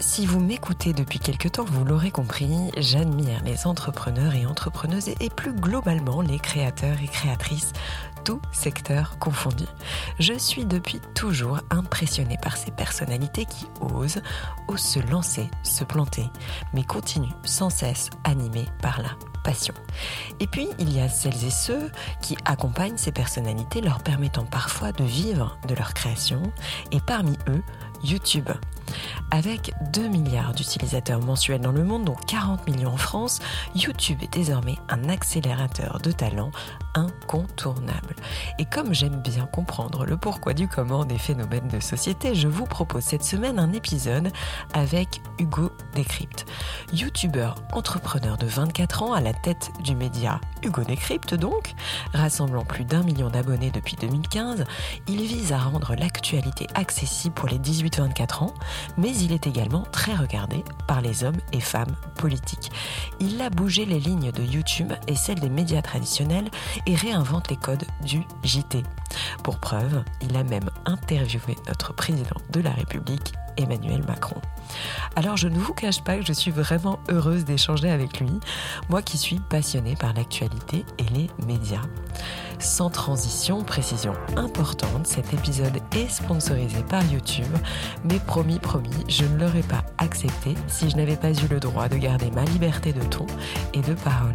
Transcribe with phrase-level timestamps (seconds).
[0.00, 5.28] Si vous m'écoutez depuis quelque temps, vous l'aurez compris, j'admire les entrepreneurs et entrepreneuses et
[5.28, 7.72] plus globalement les créateurs et créatrices,
[8.24, 9.66] tous secteurs confondus.
[10.20, 14.22] Je suis depuis toujours impressionnée par ces personnalités qui osent,
[14.68, 16.26] osent se lancer, se planter,
[16.74, 19.10] mais continuent sans cesse animées par la
[19.42, 19.74] passion.
[20.38, 21.90] Et puis, il y a celles et ceux
[22.20, 26.42] qui accompagnent ces personnalités, leur permettant parfois de vivre de leur création,
[26.92, 27.62] et parmi eux,
[28.02, 28.48] YouTube.
[29.30, 33.40] Avec 2 milliards d'utilisateurs mensuels dans le monde, dont 40 millions en France,
[33.74, 36.50] YouTube est désormais un accélérateur de talent
[36.94, 38.16] incontournable.
[38.58, 42.64] Et comme j'aime bien comprendre le pourquoi du comment des phénomènes de société, je vous
[42.64, 44.32] propose cette semaine un épisode
[44.72, 46.46] avec Hugo Décrypte.
[46.92, 51.74] YouTuber entrepreneur de 24 ans à la tête du média Hugo Décrypte donc,
[52.14, 54.64] rassemblant plus d'un million d'abonnés depuis 2015,
[55.06, 58.54] il vise à rendre l'actualité accessible pour les 18-24 ans,
[58.96, 62.70] mais il est également très regardé par les hommes et femmes politiques.
[63.20, 66.50] Il a bougé les lignes de YouTube et celles des médias traditionnels
[66.86, 68.82] et réinvente les codes du JT.
[69.42, 74.40] Pour preuve, il a même interviewé notre président de la République, Emmanuel Macron.
[75.16, 78.30] Alors je ne vous cache pas que je suis vraiment heureuse d'échanger avec lui,
[78.88, 81.82] moi qui suis passionnée par l'actualité et les médias.
[82.60, 87.46] Sans transition, précision importante, cet épisode est sponsorisé par YouTube,
[88.04, 91.88] mais promis, promis, je ne l'aurais pas accepté si je n'avais pas eu le droit
[91.88, 93.26] de garder ma liberté de ton
[93.74, 94.34] et de parole.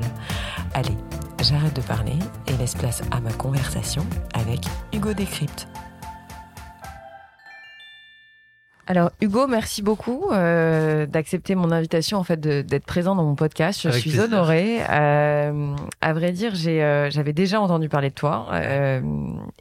[0.74, 0.98] Allez,
[1.42, 2.18] j'arrête de parler
[2.48, 4.62] et laisse place à ma conversation avec
[4.94, 5.68] Hugo Décrypte.
[8.86, 13.80] Alors Hugo, merci beaucoup euh, d'accepter mon invitation en fait d'être présent dans mon podcast.
[13.82, 14.82] Je suis honorée.
[14.90, 19.02] Euh, à vrai dire, j'ai euh, j'avais déjà entendu parler de toi euh,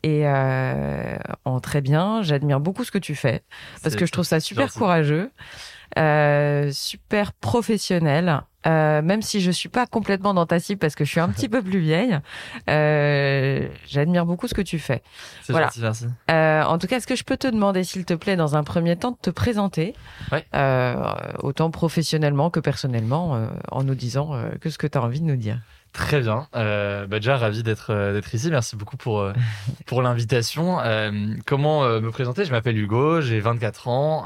[0.03, 2.23] et euh, en très bien.
[2.23, 3.43] J'admire beaucoup ce que tu fais
[3.83, 5.31] parce que je trouve ça super courageux,
[6.73, 8.43] super professionnel.
[8.67, 11.29] Euh, même si je suis pas complètement dans ta cible parce que je suis un
[11.29, 12.19] petit peu plus vieille,
[12.69, 15.03] euh, j'admire beaucoup ce que tu fais.
[15.49, 15.67] Voilà.
[15.67, 16.07] Gentil, merci.
[16.31, 18.65] Euh, en tout cas, est-ce que je peux te demander, s'il te plaît, dans un
[18.65, 19.95] premier temps, de te présenter,
[20.31, 20.45] ouais.
[21.41, 25.37] autant professionnellement que personnellement, en nous disant que ce que tu as envie de nous
[25.37, 25.59] dire.
[25.93, 26.47] Très bien.
[26.57, 28.49] Euh, bah déjà ravi d'être d'être ici.
[28.51, 29.31] Merci beaucoup pour
[29.87, 30.79] pour l'invitation.
[31.47, 32.45] comment me présenter?
[32.45, 33.21] Je m'appelle Hugo.
[33.21, 34.25] J'ai 24 ans.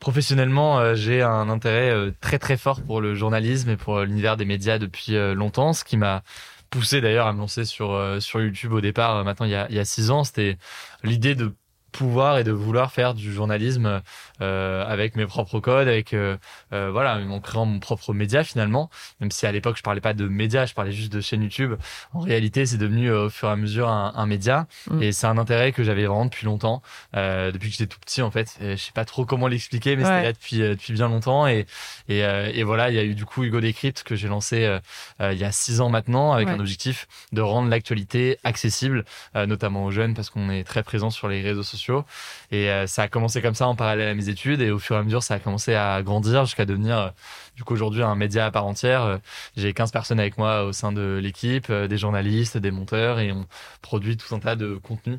[0.00, 4.36] Professionnellement, euh, j'ai un intérêt euh, très très fort pour le journalisme et pour l'univers
[4.36, 6.22] des médias depuis euh, longtemps, ce qui m'a
[6.70, 9.24] poussé d'ailleurs à me lancer sur sur YouTube au départ.
[9.24, 10.58] Maintenant, il y a il y a six ans, c'était
[11.02, 11.54] l'idée de
[11.92, 14.00] pouvoir et de vouloir faire du journalisme euh,
[14.40, 16.36] avec mes propres codes, avec euh,
[16.72, 18.90] euh, voilà, en créant mon propre média finalement.
[19.20, 21.74] Même si à l'époque je parlais pas de média, je parlais juste de chaîne YouTube.
[22.12, 25.02] En réalité, c'est devenu au fur et à mesure un, un média mm.
[25.02, 26.82] et c'est un intérêt que j'avais vraiment depuis longtemps,
[27.14, 28.56] depuis que j'étais tout petit en fait.
[28.60, 31.66] Et je sais pas trop comment l'expliquer, mais c'était là depuis depuis bien longtemps et
[32.08, 34.78] et, et voilà, il y a eu du coup Hugo Décrypte que j'ai lancé
[35.20, 39.90] il y a six ans maintenant avec un objectif de rendre l'actualité accessible, notamment aux
[39.90, 42.04] jeunes parce qu'on est très présent sur les réseaux sociaux
[42.50, 44.60] et euh, ça a commencé comme ça en parallèle à mes études.
[44.60, 47.08] Et au fur et à mesure, ça a commencé à grandir jusqu'à devenir, euh,
[47.56, 49.02] du coup, aujourd'hui un média à part entière.
[49.02, 49.18] Euh,
[49.56, 53.46] j'ai 15 personnes avec moi au sein de l'équipe, des journalistes, des monteurs, et on
[53.82, 55.18] produit tout un tas de contenus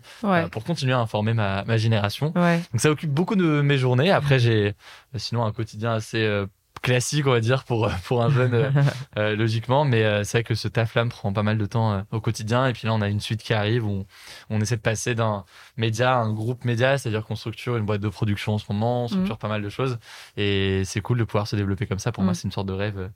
[0.52, 2.32] pour continuer à informer ma, ma génération.
[2.36, 2.58] Ouais.
[2.72, 4.12] Donc ça occupe beaucoup de mes journées.
[4.12, 4.74] Après, j'ai
[5.16, 6.46] sinon un quotidien assez
[6.82, 8.72] classique, on va dire, pour, pour un jeune, euh,
[9.18, 9.86] euh, logiquement.
[9.86, 12.68] Mais euh, c'est vrai que ce taf-là me prend pas mal de temps au quotidien.
[12.68, 14.06] Et puis là, on a une suite qui arrive où
[14.50, 15.46] on, essaie de passer d'un
[15.78, 19.06] média à un groupe média, c'est-à-dire qu'on structure une boîte de production en ce moment,
[19.06, 19.40] on structure mm.
[19.40, 19.98] pas mal de choses.
[20.38, 22.12] Et c'est cool de pouvoir se développer comme ça.
[22.12, 22.36] Pour moi, mm.
[22.36, 23.10] c'est une sorte de rêve,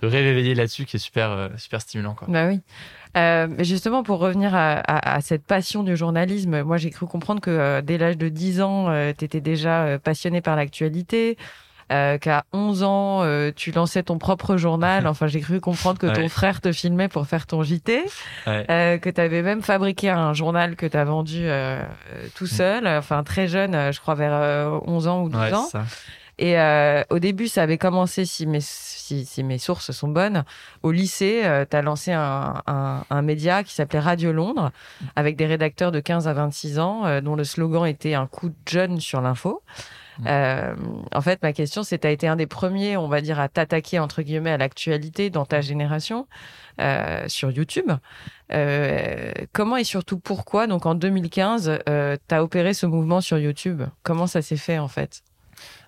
[0.00, 2.14] de rêve éveillé là-dessus qui est super, super stimulant.
[2.14, 2.28] Quoi.
[2.30, 2.60] Bah oui.
[3.16, 7.40] Euh, justement, pour revenir à, à, à, cette passion du journalisme, moi j'ai cru comprendre
[7.40, 11.38] que dès l'âge de 10 ans, tu étais déjà passionné par l'actualité
[11.92, 15.06] euh, qu'à 11 ans, euh, tu lançais ton propre journal.
[15.16, 18.04] Enfin, j'ai cru comprendre que ton frère te filmait pour faire ton JT,
[18.48, 21.82] euh, que tu avais même fabriqué un journal que tu as vendu euh,
[22.34, 25.68] tout seul, enfin très jeune, je crois vers 11 ans ou 12 ans.
[26.38, 26.56] Et
[27.08, 30.44] au début, ça avait commencé, si mes, si, mes sources sont bonnes,
[30.82, 34.70] au lycée, tu as lancé un, un, média qui s'appelait Radio Londres,
[35.14, 38.54] avec des rédacteurs de 15 à 26 ans, dont le slogan était un coup de
[38.68, 39.62] jeune sur l'info.
[40.24, 40.74] Euh,
[41.12, 43.48] en fait, ma question, c'est, tu as été un des premiers, on va dire, à
[43.48, 46.26] t'attaquer, entre guillemets, à l'actualité dans ta génération
[46.80, 47.90] euh, sur YouTube.
[48.52, 53.82] Euh, comment et surtout pourquoi, donc en 2015, tu as opéré ce mouvement sur YouTube?
[54.02, 55.22] Comment ça s'est fait, en fait?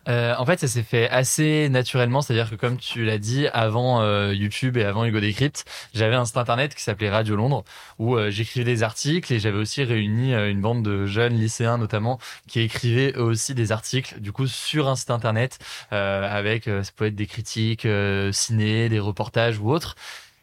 [0.09, 4.01] Euh, en fait, ça s'est fait assez naturellement, c'est-à-dire que comme tu l'as dit, avant
[4.01, 5.65] euh, YouTube et avant Hugo Decrypt,
[5.95, 7.65] j'avais un site internet qui s'appelait Radio Londres
[7.99, 12.19] où euh, j'écrivais des articles et j'avais aussi réuni une bande de jeunes lycéens notamment
[12.47, 15.59] qui écrivaient eux aussi des articles du coup sur un site internet
[15.91, 17.87] avec ça peut être des critiques
[18.33, 19.95] ciné, des reportages ou autres.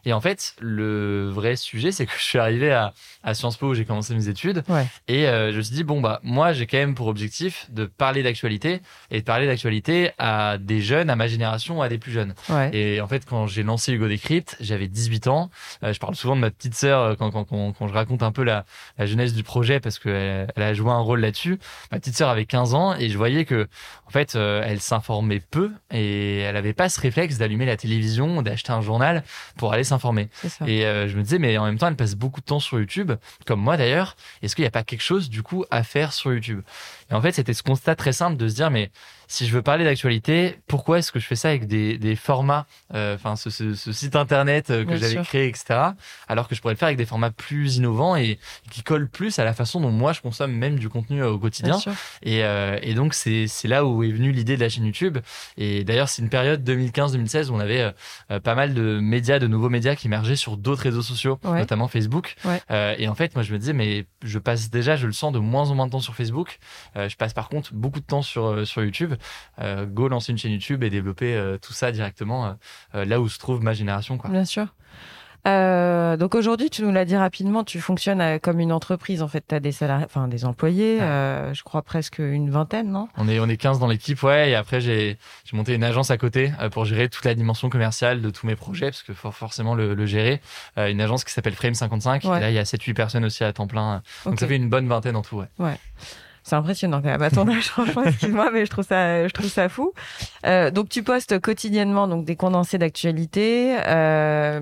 [0.06, 2.94] Et en fait, le vrai sujet, c'est que je suis arrivé à,
[3.24, 4.63] à Sciences Po où j'ai commencé mes études.
[5.07, 7.86] Et euh, je me suis dit, bon, bah, moi, j'ai quand même pour objectif de
[7.86, 12.12] parler d'actualité et de parler d'actualité à des jeunes, à ma génération, à des plus
[12.12, 12.36] jeunes.
[12.72, 15.50] Et en fait, quand j'ai lancé Hugo Décrypte, j'avais 18 ans.
[15.84, 18.22] Euh, je parle souvent de ma petite sœur euh, quand, quand, quand, quand, je raconte
[18.22, 18.66] un peu la,
[19.00, 21.57] la jeunesse du projet parce qu'elle elle a joué un rôle là-dessus.
[21.92, 23.68] Ma petite sœur avait 15 ans et je voyais que,
[24.06, 28.72] en fait, elle s'informait peu et elle avait pas ce réflexe d'allumer la télévision, d'acheter
[28.72, 29.24] un journal
[29.57, 29.94] pour aller s'informer.
[30.68, 32.80] Et euh, je me disais, mais en même temps, elle passe beaucoup de temps sur
[32.80, 33.12] YouTube,
[33.45, 34.15] comme moi d'ailleurs.
[34.42, 36.62] Est-ce qu'il n'y a pas quelque chose du coup à faire sur YouTube?
[37.12, 38.92] Et en fait, c'était ce constat très simple de se dire, mais
[39.28, 42.66] si je veux parler d'actualité, pourquoi est-ce que je fais ça avec des, des formats,
[42.94, 45.80] euh, enfin ce, ce, ce, site internet euh, que j'avais créé, etc.
[46.28, 48.40] Alors que je pourrais le faire avec des formats plus innovants et
[48.72, 51.40] qui collent plus à la façon dont moi je consomme même du contenu euh, au
[51.40, 51.78] quotidien.
[52.22, 55.18] Et, euh, et, donc c'est là où est venue l'idée de la chaîne YouTube.
[55.57, 57.94] Et d'ailleurs c'est une période 2015-2016 où on avait
[58.44, 62.36] pas mal de médias, de nouveaux médias qui émergeaient sur d'autres réseaux sociaux, notamment Facebook.
[62.69, 65.40] et en fait moi je me disais mais je passe déjà, je le sens de
[65.40, 66.60] moins en moins de temps sur Facebook.
[66.95, 69.13] Je passe par contre beaucoup de temps sur sur YouTube.
[69.59, 72.56] Euh, go lancer une chaîne YouTube et développer euh, tout ça directement
[72.94, 74.18] euh, là où se trouve ma génération.
[74.18, 74.30] Quoi.
[74.30, 74.68] Bien sûr.
[75.45, 79.21] donc aujourd'hui, tu nous l'as dit rapidement, tu fonctionnes comme une entreprise.
[79.21, 83.07] En fait, tu as des salariés, enfin des employés, je crois presque une vingtaine, non?
[83.18, 84.50] On est on est 15 dans l'équipe, ouais.
[84.51, 88.21] Et après, j'ai j'ai monté une agence à côté pour gérer toute la dimension commerciale
[88.21, 90.42] de tous mes projets, parce que faut forcément le, le gérer.
[90.77, 92.24] une agence qui s'appelle Frame 55.
[92.24, 94.01] là, il y a 7-8 personnes aussi à temps plein.
[94.25, 95.47] Donc ça fait une bonne vingtaine en tout, ouais.
[95.59, 95.77] Ouais.
[96.47, 99.50] C'est impressionnant quand même à ton âge, franchement, excuse-moi, mais je trouve ça, je trouve
[99.50, 99.94] ça fou.
[100.45, 104.62] Euh, donc tu postes quotidiennement donc des condensés d'actualité, euh,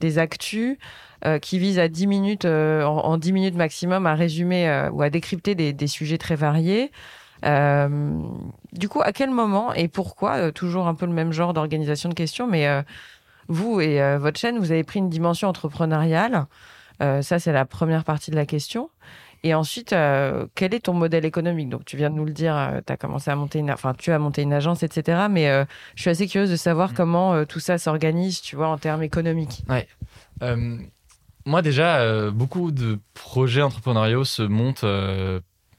[0.00, 0.76] des actus.
[1.24, 4.90] Euh, qui visent à 10 minutes, euh, en, en, 10 minutes maximum, à résumer euh,
[4.90, 6.92] ou à décrypter des, des sujets très variés.
[8.72, 12.14] du coup, à quel moment et pourquoi, toujours un peu le même genre d'organisation de
[12.14, 12.68] questions, mais
[13.48, 16.46] vous et votre chaîne, vous avez pris une dimension entrepreneuriale?
[17.00, 18.90] ça, c'est la première partie de la question.
[19.42, 21.68] Et ensuite, euh, quel est ton modèle économique?
[21.68, 23.94] Donc, tu viens de nous le dire, euh, tu as commencé à monter une, enfin,
[23.96, 25.26] tu as monté une agence, etc.
[25.30, 26.94] Mais euh, je suis assez curieuse de savoir mm.
[26.94, 29.62] comment tout ça s'organise, tu vois, en termes économiques.
[29.68, 29.86] Ouais.
[31.44, 34.84] moi, déjà, beaucoup de projets entrepreneuriaux se montent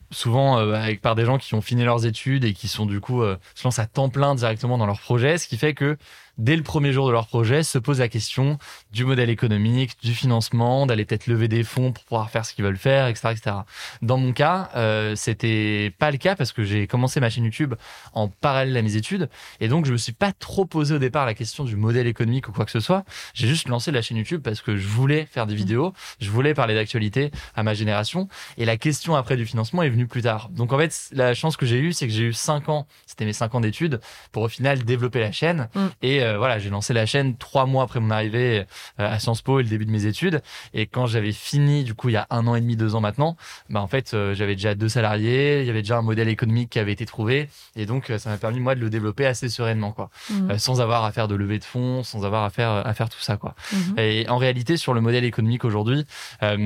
[0.10, 3.22] souvent avec par des gens qui ont fini leurs études et qui sont du coup
[3.56, 5.98] se lancent à temps plein directement dans leur projet, ce qui fait que
[6.38, 8.58] dès le premier jour de leur projet, se pose la question
[8.92, 12.64] du modèle économique, du financement, d'aller peut-être lever des fonds pour pouvoir faire ce qu'ils
[12.66, 13.56] veulent faire, etc., etc.
[14.02, 17.76] Dans mon cas, euh, c'était pas le cas parce que j'ai commencé ma chaîne YouTube
[18.14, 19.30] en parallèle à mes études
[19.60, 22.48] et donc je me suis pas trop posé au départ la question du modèle économique
[22.48, 23.04] ou quoi que ce soit.
[23.34, 26.54] J'ai juste lancé la chaîne YouTube parce que je voulais faire des vidéos, je voulais
[26.54, 28.28] parler d'actualité à ma génération
[28.58, 30.50] et la question après du financement est venue plus tard.
[30.50, 33.26] Donc en fait, la chance que j'ai eue, c'est que j'ai eu cinq ans, c'était
[33.26, 34.00] mes cinq ans d'études
[34.32, 35.88] pour au final développer la chaîne mm.
[36.02, 38.66] et euh, voilà, j'ai lancé la chaîne trois mois après mon arrivée
[39.00, 40.42] euh, à Sciences Po et le début de mes études.
[40.74, 43.02] Et quand j'avais fini, du coup, il y a un an et demi, deux ans
[43.02, 43.38] maintenant,
[43.70, 46.70] bah en fait, euh, j'avais déjà deux salariés, il y avait déjà un modèle économique
[46.70, 49.92] qui avait été trouvé, et donc ça m'a permis moi de le développer assez sereinement,
[49.92, 50.58] quoi, mmh.
[50.58, 53.20] sans avoir à faire de levée de fonds, sans avoir à faire à faire tout
[53.20, 53.56] ça, quoi.
[53.72, 53.78] Mmh.
[54.00, 56.06] Et en réalité, sur le modèle économique aujourd'hui,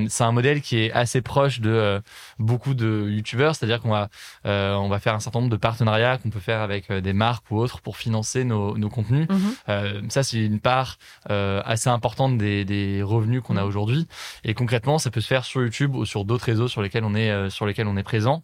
[0.08, 2.00] c'est un modèle qui est assez proche de
[2.38, 4.08] beaucoup de youtubeurs, c'est-à-dire qu'on va
[4.44, 7.58] on va faire un certain nombre de partenariats qu'on peut faire avec des marques ou
[7.58, 9.28] autres pour financer nos, nos contenus.
[9.28, 9.36] Mmh.
[9.68, 10.98] Euh, ça, c'est une part
[11.30, 13.66] euh, assez importante des, des revenus qu'on a mm.
[13.66, 14.06] aujourd'hui.
[14.44, 17.14] Et concrètement, ça peut se faire sur YouTube ou sur d'autres réseaux sur lesquels on
[17.14, 18.42] est euh, sur lesquels on est présent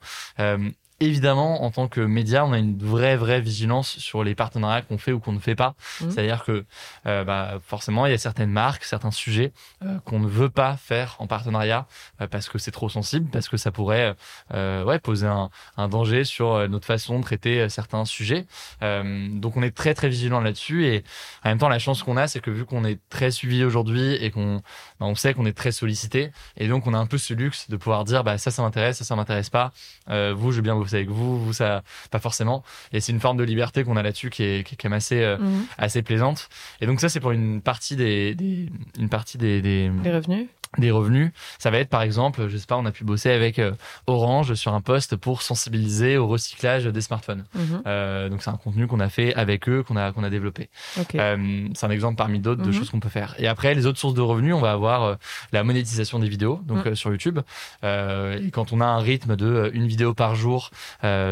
[1.00, 4.99] évidemment, en tant que média, on a une vraie, vraie vigilance sur les partenariats qu'on
[4.99, 5.75] fait ou qu'on ne fait pas.
[6.00, 6.11] Mmh.
[6.11, 6.64] C'est-à-dire que
[7.07, 9.52] euh, bah, forcément, il y a certaines marques, certains sujets
[9.85, 11.87] euh, qu'on ne veut pas faire en partenariat
[12.21, 14.17] euh, parce que c'est trop sensible, parce que ça pourrait
[14.52, 18.47] ouais, poser un, un, danger sur notre façon de traiter certains sujets.
[18.81, 20.87] donc, on est très, très vigilant là-dessus.
[20.87, 21.05] Et
[21.45, 24.14] en même temps, la chance qu'on a, c'est que vu qu'on est très suivi aujourd'hui
[24.14, 24.62] et qu'on
[25.00, 27.71] bah, on sait qu'on est très sollicité, et donc on a un peu ce luxe
[27.71, 29.73] de pouvoir dire bah, ça, ça m'intéresse, ça, ça m'intéresse pas.
[30.09, 32.62] vous, je veux bien vous bosse avec vous, vous ça pas forcément.
[32.92, 34.97] Et c'est une forme de liberté qu'on a là-dessus qui est, qui est quand même
[34.97, 35.66] assez, euh, Mhm.
[35.78, 36.49] assez plaisante.
[36.80, 38.68] Et donc ça, c'est pour une partie des, des-
[38.99, 41.30] une partie des, des, Les revenus des revenus.
[41.59, 43.73] Ça va être par exemple, je sais pas, on a pu bosser avec euh,
[44.07, 47.47] Orange sur un poste pour sensibiliser au recyclage des smartphones.
[47.54, 47.83] Mhm.
[47.87, 50.68] Euh, donc c'est un contenu qu'on a fait avec eux, qu'on a qu'on a développé.
[51.14, 52.75] Euh, c'est un exemple parmi d'autres de Mhm.
[52.75, 53.35] choses qu'on peut faire.
[53.38, 55.14] Et après, les autres sources de revenus, on va avoir euh,
[55.52, 57.38] la monétisation des vidéos, donc sur YouTube.
[57.83, 60.71] Et quand on a un rythme de une vidéo par jour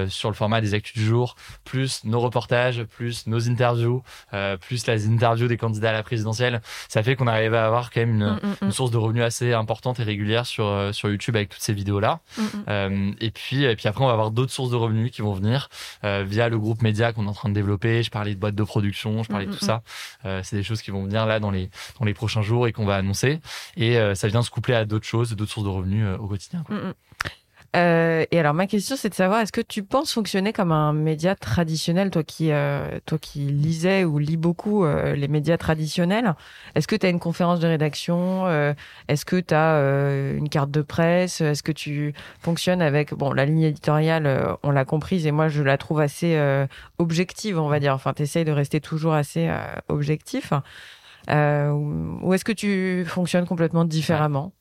[0.08, 4.02] sur le format des actus du jour, plus nos reportages, plus nos interviews,
[4.34, 7.90] euh, plus les interviews des candidats à la présidentielle, ça fait qu'on arrive à avoir
[7.90, 10.66] quand même une, Mm, mm, une mm, source de revenus assez importante et régulière sur
[10.66, 12.20] euh, sur YouTube avec toutes ces vidéos là.
[12.68, 15.32] Euh, et puis, et puis après, on va avoir d'autres sources de revenus qui vont
[15.32, 15.68] venir
[16.04, 18.02] euh, via le groupe média qu'on est en train de développer.
[18.02, 19.82] Je parlais de boîtes de production, je parlais de tout ça.
[20.24, 22.72] Euh, c'est des choses qui vont venir là dans les dans les prochains jours et
[22.72, 23.40] qu'on va annoncer.
[23.76, 26.26] Et euh, ça vient se coupler à d'autres choses, d'autres sources de revenus euh, au
[26.26, 26.62] quotidien.
[26.64, 26.76] quoi.
[27.76, 30.94] Euh, et alors ma question c'est de savoir est-ce que tu penses fonctionner comme un
[30.94, 36.34] média traditionnel toi qui euh, toi qui lisais ou lis beaucoup euh, les médias traditionnels?
[36.74, 38.46] Est-ce que tu as une conférence de rédaction?
[38.46, 38.72] Euh,
[39.08, 39.78] est-ce que tu as
[40.36, 41.42] une carte de presse?
[41.42, 45.48] Est-ce que tu fonctionnes avec bon la ligne éditoriale euh, on l'a comprise et moi
[45.48, 46.66] je la trouve assez euh,
[46.98, 47.92] objective on va dire.
[47.94, 50.52] Enfin tu essayes de rester toujours assez euh, objectif.
[51.30, 54.52] Euh, ou ou est-ce que tu fonctionnes complètement différemment?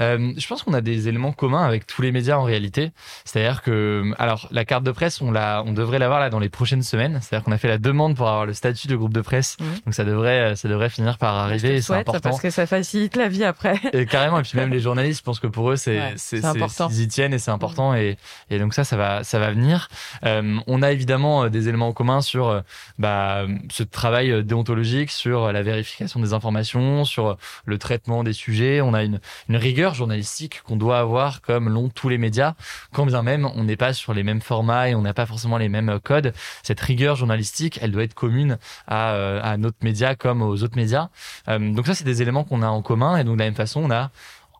[0.00, 2.92] Euh, je pense qu'on a des éléments communs avec tous les médias en réalité.
[3.24, 6.48] C'est-à-dire que, alors, la carte de presse, on l'a, on devrait l'avoir là dans les
[6.48, 7.18] prochaines semaines.
[7.22, 9.56] C'est-à-dire qu'on a fait la demande pour avoir le statut de groupe de presse.
[9.60, 9.66] Mhm.
[9.86, 11.76] Donc ça devrait, ça devrait finir par Je te arriver.
[11.76, 12.20] et C'est important.
[12.20, 15.24] parce que ça facilite la vie après Et carrément, et puis même les journalistes, je
[15.24, 16.88] pense que pour eux, c'est Ouais, c'est c'est c'est- important.
[16.90, 18.16] ils y tiennent et c'est important et
[18.50, 19.88] et donc ça, ça va ça va venir.
[20.24, 22.60] Euh, on a évidemment euh, des éléments en commun sur euh,
[22.98, 28.22] bah ce travail euh, déontologique, sur euh, la vérification des informations, sur euh, le traitement
[28.24, 28.80] des sujets.
[28.80, 29.20] On a une
[29.50, 32.54] une rigueur journalistique qu'on doit avoir comme l'ont tous les médias,
[32.92, 35.58] quand bien même on n'est pas sur les mêmes formats et on n'a pas forcément
[35.58, 36.32] les mêmes euh, codes.
[36.62, 40.76] Cette rigueur journalistique, elle doit être commune à euh, à notre média comme aux autres
[40.76, 41.08] médias.
[41.48, 43.56] Euh, donc ça, c'est des éléments qu'on a en commun et donc de la même
[43.56, 44.12] façon, on a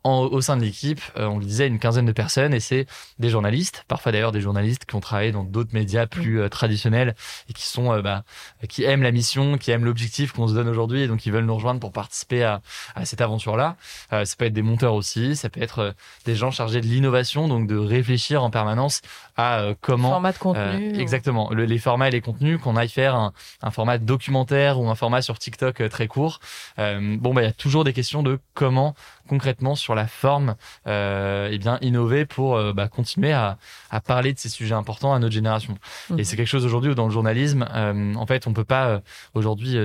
[0.05, 2.87] en- au sein de l'équipe, euh, on le disait, une quinzaine de personnes et c'est
[3.19, 7.15] des journalistes, parfois d'ailleurs des journalistes qui ont travaillé dans d'autres médias plus euh, traditionnels
[7.49, 8.23] et qui sont, euh, bah,
[8.69, 11.45] qui aiment la mission, qui aiment l'objectif qu'on se donne aujourd'hui et donc ils veulent
[11.45, 12.61] nous rejoindre pour participer à,
[12.95, 13.77] à cette aventure-là.
[14.13, 17.49] Euh, ça peut être des monteurs aussi, ça peut être des gens chargés de l'innovation,
[17.49, 19.03] donc de réfléchir en permanence
[19.37, 21.51] à euh, comment format de contenu exactement.
[21.53, 24.95] Le- les formats et les contenus, qu'on aille faire un, un format documentaire ou un
[24.95, 26.41] format sur TikTok très court.
[26.79, 28.95] Euh, bon, bah, il y a toujours des questions de comment
[29.31, 30.57] concrètement sur la forme,
[30.89, 33.59] euh, eh bien innover pour euh, bah, continuer à,
[33.89, 35.79] à parler de ces sujets importants à notre génération.
[36.11, 36.19] Mhm.
[36.19, 38.89] Et c'est quelque chose aujourd'hui où dans le journalisme, euh, en fait, on peut pas
[38.89, 39.01] euh,
[39.35, 39.77] aujourd'hui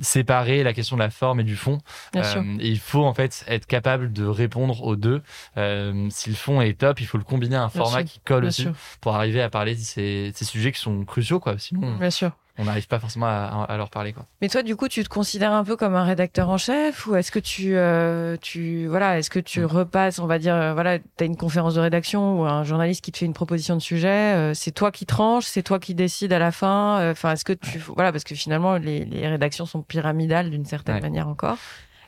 [0.00, 1.78] séparer la question de la forme et du fond.
[2.14, 5.22] Et il faut en fait être capable de répondre aux deux.
[5.56, 8.20] Si le fond est top, il faut le combiner à un Bien format sûr, qui
[8.20, 11.04] colle Bien aussi sûr, pour arriver à parler de ces, de ces sujets qui sont
[11.04, 11.58] cruciaux, quoi.
[11.58, 12.30] Sinon, bien sûr.
[12.58, 14.26] On n'arrive pas forcément à, à leur parler, quoi.
[14.40, 17.16] Mais toi, du coup, tu te considères un peu comme un rédacteur en chef ou
[17.16, 19.64] est-ce que tu, euh, tu, voilà, est-ce que tu Mm.
[19.64, 23.10] repasses, on va dire, euh, voilà, t'as une conférence de rédaction ou un journaliste qui
[23.12, 26.32] te fait une proposition de sujet, euh, c'est toi qui tranches, c'est toi qui décides
[26.32, 27.00] à la fin.
[27.00, 30.64] euh, Enfin, est-ce que tu, voilà, parce que finalement, les, les rédactions sont pyramidales d'une
[30.64, 31.00] certaine Ouais.
[31.00, 31.58] manière encore.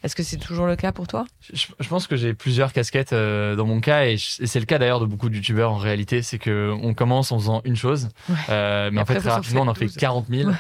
[0.03, 1.25] Est-ce que c'est toujours le cas pour toi?
[1.53, 4.61] Je, je pense que j'ai plusieurs casquettes euh, dans mon cas et, je- et c'est
[4.61, 6.23] le cas d'ailleurs de beaucoup de youtubeurs en réalité.
[6.23, 8.35] C'est que on commence en faisant une chose, Ouais.
[8.51, 9.97] euh, mais Et en fait très rapidement on en fait 12.
[9.97, 10.51] 40 000.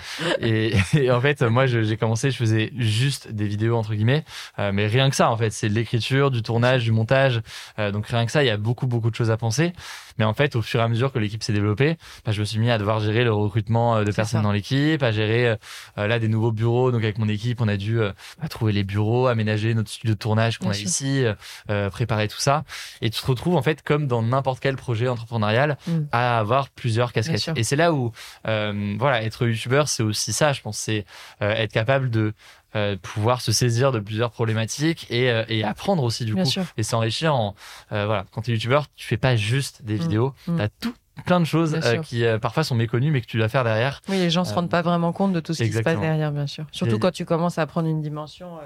[0.40, 4.25] Et, et en fait moi j'ai commencé, je faisais juste des vidéos entre guillemets,
[4.59, 7.40] euh, mais rien que ça en fait, c'est de l'écriture, du tournage, du montage.
[7.78, 9.73] Donc rien que ça, il y a beaucoup beaucoup de choses à penser.
[10.19, 12.45] Mais en fait au fur et à mesure que l'équipe s'est développée, bah, je me
[12.47, 14.43] suis mis à devoir gérer le recrutement de personnes ça.
[14.43, 15.57] dans l'équipe, à gérer
[15.97, 16.90] là des nouveaux bureaux.
[16.90, 20.18] Donc avec mon équipe, on a dû bah, trouver les bureaux, aménager notre studio de
[20.18, 20.87] tournage qu'on a sûr.
[20.87, 21.35] ici, euh,
[21.71, 22.64] euh, préparer tout ça.
[23.00, 25.99] Et tu te retrouves en fait comme dans n'importe quel projet entrepreneurial Mm.
[26.12, 27.50] à avoir plusieurs casquettes.
[27.56, 28.12] Et c'est là où
[28.47, 30.52] euh, voilà, être youtubeur, c'est aussi ça.
[30.52, 31.04] Je pense, c'est
[31.42, 32.33] euh, être capable de
[32.75, 36.50] euh, pouvoir se saisir de plusieurs problématiques et, euh, et apprendre aussi du Bien coup
[36.50, 36.64] sûr.
[36.76, 37.54] et s'enrichir en
[37.92, 38.26] euh, voilà.
[38.33, 40.00] Quand tu es youtubeur, tu fais pas juste des Mm.
[40.00, 40.56] vidéos, Mm.
[40.59, 44.02] t'as tout plein de choses qui parfois sont méconnues mais que tu dois faire derrière.
[44.09, 46.30] Oui, les gens se rendent pas vraiment compte de tout ce qui se passe derrière,
[46.30, 46.66] bien sûr.
[46.73, 48.59] Surtout Et- quand tu commences à prendre une dimension,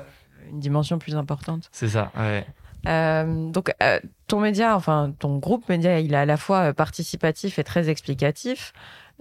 [0.51, 1.69] une dimension plus importante.
[1.73, 2.11] C'est ça.
[2.17, 2.47] Ouais.
[2.87, 6.73] Euh, donc, euh, ton média, enfin, ton groupe média, il est à la fois euh,
[6.73, 8.73] participatif et très explicatif.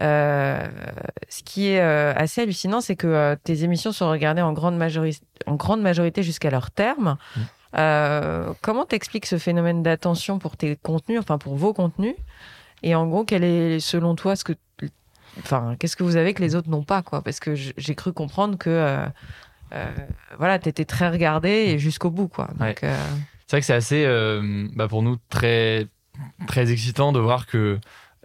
[0.02, 0.66] Euh,
[1.28, 5.56] ce qui est assez hallucinant, c'est que tes émissions sont regardées en grande, majori- en
[5.56, 7.18] grande majorité jusqu'à leur terme.
[7.36, 8.54] Mm.
[8.62, 12.16] Comment t'expliques ce phénomène d'attention pour tes contenus, enfin pour vos contenus?
[12.82, 14.54] Et en gros, quel est selon toi ce que,
[15.40, 17.22] enfin, qu'est-ce que vous avez que les autres n'ont pas, quoi?
[17.22, 19.06] Parce que j'ai cru comprendre que,
[20.38, 22.48] voilà, t'étais très regardé et jusqu'au bout, quoi.
[22.58, 22.76] Donc, Ouais.
[22.84, 22.96] euh,
[23.48, 25.88] C'est vrai que c'est assez, euh, bah, pour nous, très,
[26.48, 27.80] très excitant de voir que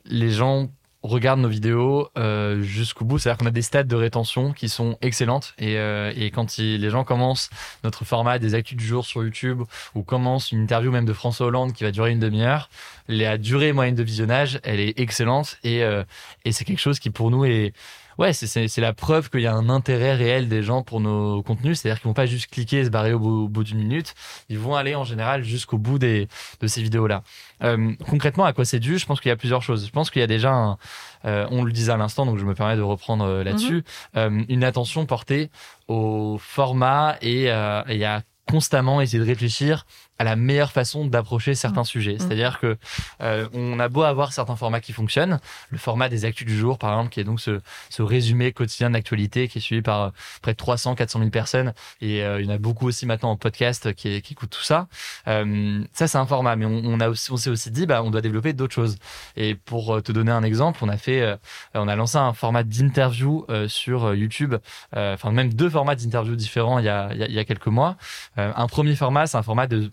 [0.05, 0.69] les gens
[1.03, 3.19] regardent nos vidéos euh, jusqu'au bout.
[3.19, 5.53] C'est-à-dire qu'on a des stats de rétention qui sont excellentes.
[5.59, 7.51] Et, euh, et quand les gens commencent
[7.85, 9.63] notre format des actus du jour sur YouTube
[9.95, 12.71] ou commencent une interview même de François Hollande qui va durer une demi-heure,
[13.07, 15.59] la durée moyenne de visionnage, elle est excellente.
[15.63, 16.05] Et, euh,
[16.47, 17.75] et c'est quelque chose qui pour nous est
[18.19, 21.81] ouais, c'est la preuve qu'il y a un intérêt réel des gens pour nos contenus.
[21.81, 24.15] C'est-à-dire qu'ils vont pas juste cliquer et se barrer au bout, d'une minute.
[24.49, 26.29] Ils vont aller en général jusqu'au bout des,
[26.61, 27.23] de ces vidéos-là.
[27.63, 28.99] Euh, concrètement, à quoi c'est dû?
[28.99, 29.87] Je pense qu'il y a plusieurs choses.
[29.87, 30.77] Je pense qu'il y a déjà, un,
[31.25, 34.45] euh, on le disait à l'instant, donc je me permets de reprendre euh, là-dessus, mhm.
[34.49, 35.51] une attention portée
[35.89, 39.87] au format et, et à constamment essayer de réfléchir
[40.19, 41.87] à la meilleure façon d'approcher certains mmh.
[41.87, 42.15] sujets.
[42.15, 42.19] Mmh.
[42.21, 42.77] C'est-à-dire que
[43.21, 45.41] euh, on a beau avoir certains formats qui fonctionnent,
[45.71, 48.91] le format des actus du jour, par exemple, qui est donc ce, ce résumé quotidien
[48.91, 50.11] d'actualité qui est suivi par euh,
[50.43, 53.31] près de 300, 400 000 personnes, et euh, il y en a beaucoup aussi maintenant
[53.31, 54.87] en podcast qui, qui écoutent tout ça.
[55.29, 58.03] Euh, ça, c'est un format, mais on, on, a aussi, on s'est aussi dit, bah,
[58.03, 58.97] on doit développer d'autres choses.
[59.37, 61.37] Et pour te donner un exemple, on a fait,
[61.75, 64.55] on a lancé un format d'interview sur YouTube,
[64.93, 67.97] enfin même deux formats d'interview différents il y a, il y a quelques mois.
[68.37, 69.91] un premier format, c'est un format de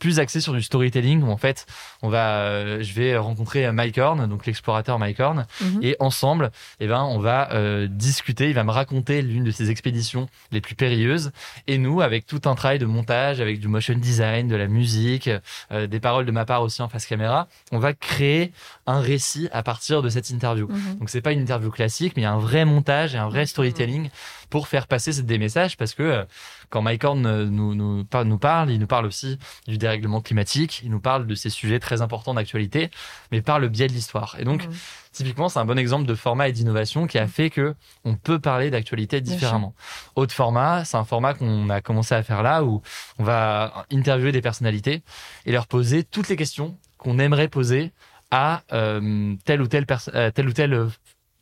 [0.00, 1.66] plus axé sur du storytelling où en fait
[2.02, 5.78] on va euh, je vais rencontrer Mike Horn donc l'explorateur Mike Horn mhm.
[5.82, 9.70] et ensemble eh ben on va euh, discuter il va me raconter l'une de ses
[9.70, 11.30] expéditions les plus périlleuses
[11.68, 15.30] et nous avec tout un travail de montage avec du motion design de la musique
[15.70, 18.52] euh, des paroles de ma part aussi en face caméra on va créer
[18.86, 20.98] un récit à partir de cette interview mhm.
[20.98, 23.28] donc c'est pas une interview classique mais il y a un vrai montage et un
[23.28, 23.46] vrai mhm.
[23.46, 24.10] storytelling
[24.50, 26.26] pour faire passer des messages parce que
[26.68, 30.90] quand Mike Horn nous, nous, nous parle, il nous parle aussi du dérèglement climatique, il
[30.90, 32.90] nous parle de ces sujets très importants d'actualité,
[33.32, 34.36] mais par le biais de l'histoire.
[34.38, 34.68] Et donc,
[35.12, 38.38] typiquement, c'est un bon exemple de format et d'innovation qui a fait que on peut
[38.38, 39.74] parler d'actualité différemment.
[40.16, 42.82] Autre format, c'est un format qu'on a commencé à faire là où
[43.18, 45.02] on va interviewer des personnalités
[45.46, 47.92] et leur poser toutes les questions qu'on aimerait poser
[48.30, 50.88] à euh, telle ou telle, euh, telle ou telle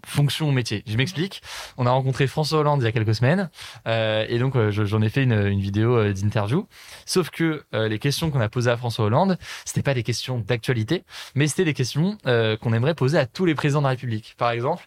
[0.08, 0.82] fonction au métier.
[0.86, 1.42] Je m'explique.
[1.76, 3.50] On a rencontré François Hollande il y a quelques semaines
[3.86, 6.66] euh, et donc euh, j'en ai fait une, une vidéo euh, d'interview.
[7.04, 11.04] Sauf que les questions qu'on a posées à François Hollande, c'était pas des questions d'actualité,
[11.34, 14.34] mais c'était des questions qu'on aimerait poser à tous les présidents de la République.
[14.36, 14.84] Par exemple,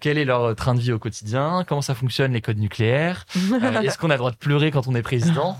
[0.00, 1.64] quel est leur train de vie au quotidien?
[1.66, 3.26] Comment ça fonctionne les codes nucléaires?
[3.82, 5.56] Est-ce qu'on a le droit de pleurer quand on est président?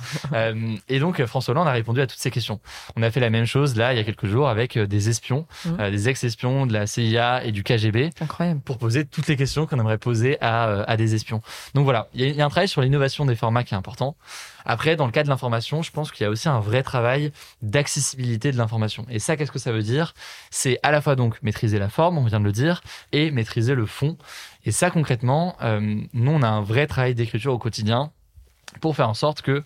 [0.88, 2.60] Et donc François Hollande a répondu à toutes ces questions.
[2.96, 5.46] On a fait la même chose là il y a quelques jours avec des espions,
[5.64, 5.90] mmh.
[5.90, 8.60] des ex-espions de la CIA et du KGB, Incroyable.
[8.60, 11.42] pour poser toutes les questions qu'on aimerait poser à, euh, à des espions.
[11.74, 14.16] Donc voilà, il y, a un travail sur l'innovation des formats qui est important.
[14.64, 17.32] Après, dans le cas de l'information, je pense qu'il y a aussi un vrai travail
[17.62, 19.06] d'accessibilité de l'information.
[19.10, 20.14] Et ça, qu'est-ce que ça veut dire?
[20.50, 23.74] C'est à la fois donc maîtriser la forme, on vient de le dire, et maîtriser
[23.74, 24.16] le fond.
[24.64, 25.80] Et ça, concrètement, euh,
[26.12, 28.10] nous, on a un vrai travail d'écriture au quotidien
[28.80, 29.62] pour faire en sorte que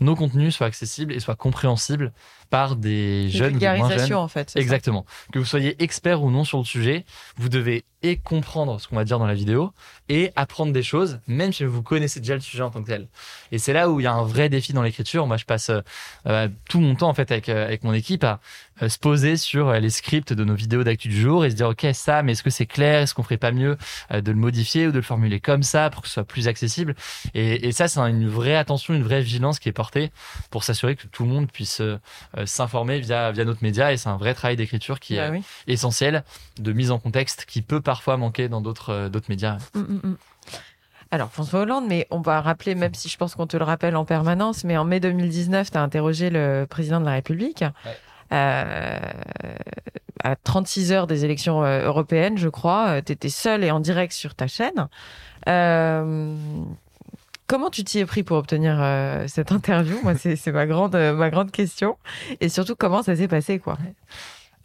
[0.00, 2.12] nos contenus soient accessibles et soient compréhensibles
[2.50, 4.14] par des jeunes ou moins jeunes.
[4.14, 4.52] en fait.
[4.56, 5.06] Exactement.
[5.32, 7.04] Que vous soyez expert ou non sur le sujet,
[7.36, 9.72] vous devez et comprendre ce qu'on va dire dans la vidéo
[10.10, 13.08] et apprendre des choses, même si vous connaissez déjà le sujet en tant que tel.
[13.50, 15.26] Et c'est là où il y a un vrai défi dans l'écriture.
[15.26, 15.70] Moi, je passe
[16.26, 18.40] euh, tout mon temps en fait avec euh, avec mon équipe à
[18.82, 21.68] euh, se poser sur les scripts de nos vidéos d'actu du jour et se dire
[21.68, 23.00] ok ça, mais est-ce que c'est clair?
[23.00, 23.78] Est-ce qu'on ferait pas mieux
[24.12, 26.94] de le modifier ou de le formuler comme ça pour que ce soit plus accessible?
[27.32, 30.12] Et, et, ça, c'est une vraie attention, une vraie vigilance qui est portée
[30.50, 31.80] pour s'assurer que tout le monde puisse
[32.44, 36.22] s'informer via via notre média et c'est un vrai travail d'écriture qui bah est essentiel
[36.58, 39.58] de mise en contexte qui peut parfois manquer dans d'autres euh, médias.
[39.72, 40.16] Mm, mm, mm.
[41.12, 43.94] Alors, François Hollande, mais on va rappeler, même si je pense qu'on te le rappelle
[43.94, 47.62] en permanence, mais en mai 2019, tu as interrogé le président de la République.
[48.32, 48.98] Euh,
[50.24, 54.12] à 36 heures des élections euh, européennes, je crois, tu étais seul et en direct
[54.12, 54.88] sur ta chaîne.
[57.46, 60.00] Comment tu t'y es pris pour obtenir euh, cette interview?
[60.02, 61.96] Moi, c'est ma grande, ma grande question.
[62.40, 63.78] Et surtout, comment ça s'est passé, quoi?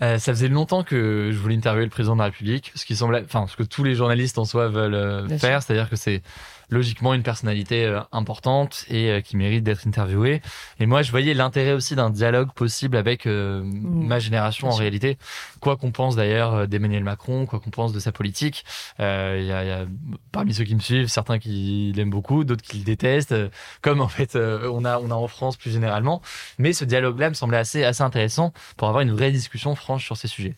[0.01, 2.95] Euh, ça faisait longtemps que je voulais interviewer le président de la République, ce qui
[2.95, 6.21] semblait, enfin, ce que tous les journalistes en soi veulent faire, c'est-à-dire que c'est
[6.69, 10.41] logiquement une personnalité euh, importante et euh, qui mérite d'être interviewée.
[10.79, 14.07] Et moi, je voyais l'intérêt aussi d'un dialogue possible avec euh, mmh.
[14.07, 15.17] ma génération en réalité.
[15.59, 18.63] Quoi qu'on pense d'ailleurs d'Emmanuel Macron, quoi qu'on pense de sa politique,
[18.99, 19.85] il y a, y, a,
[20.31, 23.35] parmi ceux qui me suivent certains qui l'aiment beaucoup, d'autres qui le détestent,
[23.81, 26.21] comme en fait on a on a en France plus généralement.
[26.57, 30.17] Mais ce dialogue-là me semblait assez assez intéressant pour avoir une vraie discussion franche sur
[30.17, 30.55] ces sujets.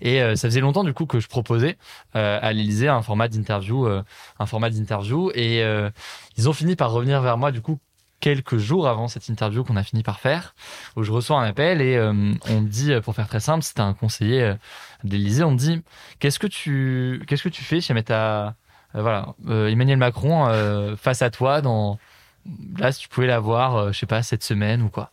[0.00, 1.76] Et ça faisait longtemps du coup que je proposais
[2.14, 5.90] à l'Élysée un format d'interview, un format d'interview et et euh,
[6.36, 7.78] ils ont fini par revenir vers moi, du coup,
[8.20, 10.54] quelques jours avant cette interview qu'on a fini par faire,
[10.96, 12.12] où je reçois un appel et euh,
[12.48, 14.54] on me dit, pour faire très simple, c'était un conseiller euh,
[15.02, 15.82] d'Élysée, on me dit,
[16.20, 18.54] qu'est-ce que tu, qu'est-ce que tu fais ta,
[18.94, 20.46] voilà, Emmanuel Macron
[20.96, 21.98] face à toi dans,
[22.76, 25.10] là, si tu pouvais la voir, je sais pas, cette semaine ou quoi.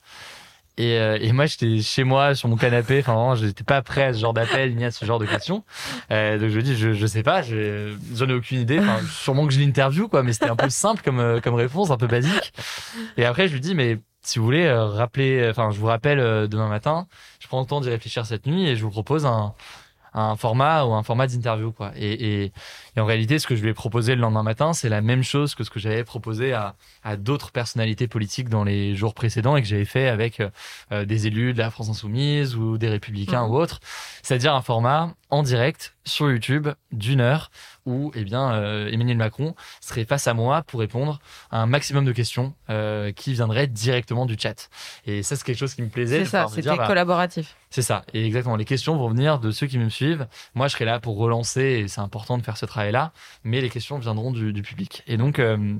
[0.79, 3.03] Et, euh, et moi, j'étais chez moi, sur mon canapé.
[3.05, 5.63] Enfin, j'étais pas prêt à ce genre d'appel ni à ce genre de questions.
[6.09, 8.79] Euh, donc, je me dis, je, je sais pas, je- j'en ai aucune idée.
[8.79, 10.23] Enfin, sûrement que je l'interview, quoi.
[10.23, 12.53] Mais c'était un peu simple comme, euh, comme réponse, un peu basique.
[13.17, 16.19] Et après, je lui dis, mais si vous voulez, euh, rappeler, enfin, je vous rappelle
[16.19, 17.07] euh, demain matin.
[17.39, 19.53] Je prends le temps d'y réfléchir cette nuit et je vous propose un,
[20.13, 21.91] un format ou un format d'interview, quoi.
[21.95, 22.51] Et, et,
[22.95, 25.23] et en réalité, ce que je lui ai proposé le lendemain matin, c'est la même
[25.23, 29.55] chose que ce que j'avais proposé à, à d'autres personnalités politiques dans les jours précédents
[29.55, 30.41] et que j'avais fait avec
[30.91, 33.51] euh, des élus de la France Insoumise ou des Républicains Mhm.
[33.51, 33.79] ou autres.
[34.23, 37.51] C'est-à-dire un format en direct sur YouTube d'une heure
[37.85, 41.19] où, eh bien, euh, Emmanuel Macron serait face à moi pour répondre
[41.51, 44.69] à un maximum de questions euh, qui viendraient directement du chat.
[45.05, 46.25] Et ça, c'est quelque chose qui me plaisait.
[46.25, 47.55] C'est ça, c'était bah, collaboratif.
[47.69, 48.03] c'est ça.
[48.13, 48.55] Et exactement.
[48.55, 50.27] Les questions vont venir de ceux qui me suivent.
[50.55, 53.11] Moi, je serai là pour relancer et c'est important de faire ce travail-là.
[53.43, 55.03] Mais les questions viendront du, du public.
[55.07, 55.79] Et donc, euh,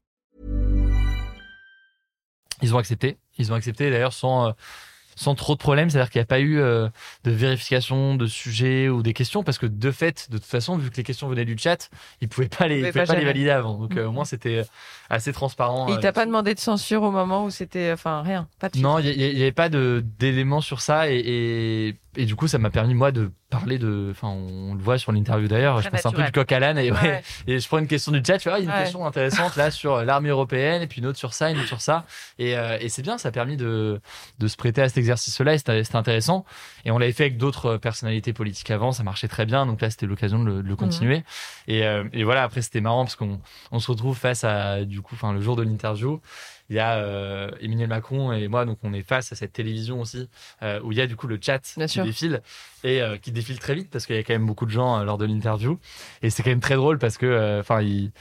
[2.61, 3.17] Ils ont accepté.
[3.37, 4.51] Ils ont accepté d'ailleurs sans, euh,
[5.15, 5.89] sans trop de problèmes.
[5.89, 6.89] C'est-à-dire qu'il n'y a pas eu euh,
[7.23, 10.89] de vérification de sujets ou des questions parce que de fait, de toute façon, vu
[10.89, 11.89] que les questions venaient du chat,
[12.21, 13.77] ils pouvaient pas les, Ils ils pouvaient pas pas les valider avant.
[13.77, 14.63] Donc euh, au moins, c'était
[15.11, 15.87] assez transparent.
[15.89, 17.91] Et il euh, t'a pas demandé de censure au moment où c'était.
[17.91, 18.47] Enfin, rien.
[18.59, 22.47] Pas de Non, il n'y avait pas d'éléments sur ça et, et, et du coup,
[22.47, 24.07] ça m'a permis moi de parler de.
[24.11, 25.77] Enfin, on le voit sur l'interview d'ailleurs.
[25.77, 26.31] Je Très passe un peu naturel.
[26.31, 27.23] du coq à l'âne et, ouais, Ouais.
[27.47, 28.39] et je prends une question du chat.
[28.39, 28.83] Fais ah, il y a une Ouais.
[28.83, 31.81] question intéressante là sur l'armée européenne et puis une autre sur ça, une autre sur
[31.81, 32.05] ça.
[32.39, 33.99] Et, euh, et c'est bien, ça a permis de
[34.39, 36.45] de se prêter à cet exercice-là et c'était intéressant.
[36.85, 39.65] Et on l'avait fait avec d'autres personnalités politiques avant, ça marchait très bien.
[39.65, 41.23] Donc là, c'était l'occasion de le, de le continuer.
[41.67, 43.39] Et, euh, et voilà, après c'était marrant parce qu'on
[43.71, 46.21] on se retrouve face à du coup, enfin le jour de l'interview
[46.71, 49.99] il y a euh, Emmanuel Macron et moi, donc on est face à cette télévision
[49.99, 50.29] aussi,
[50.63, 52.05] euh, où il y a du coup le chat Bien qui sûr.
[52.05, 52.41] défile
[52.85, 55.03] et euh, qui défile très vite parce qu'il y a quand même beaucoup de gens
[55.03, 55.77] lors de l'interview.
[56.21, 58.11] Et c'est quand même très drôle parce que, enfin, il.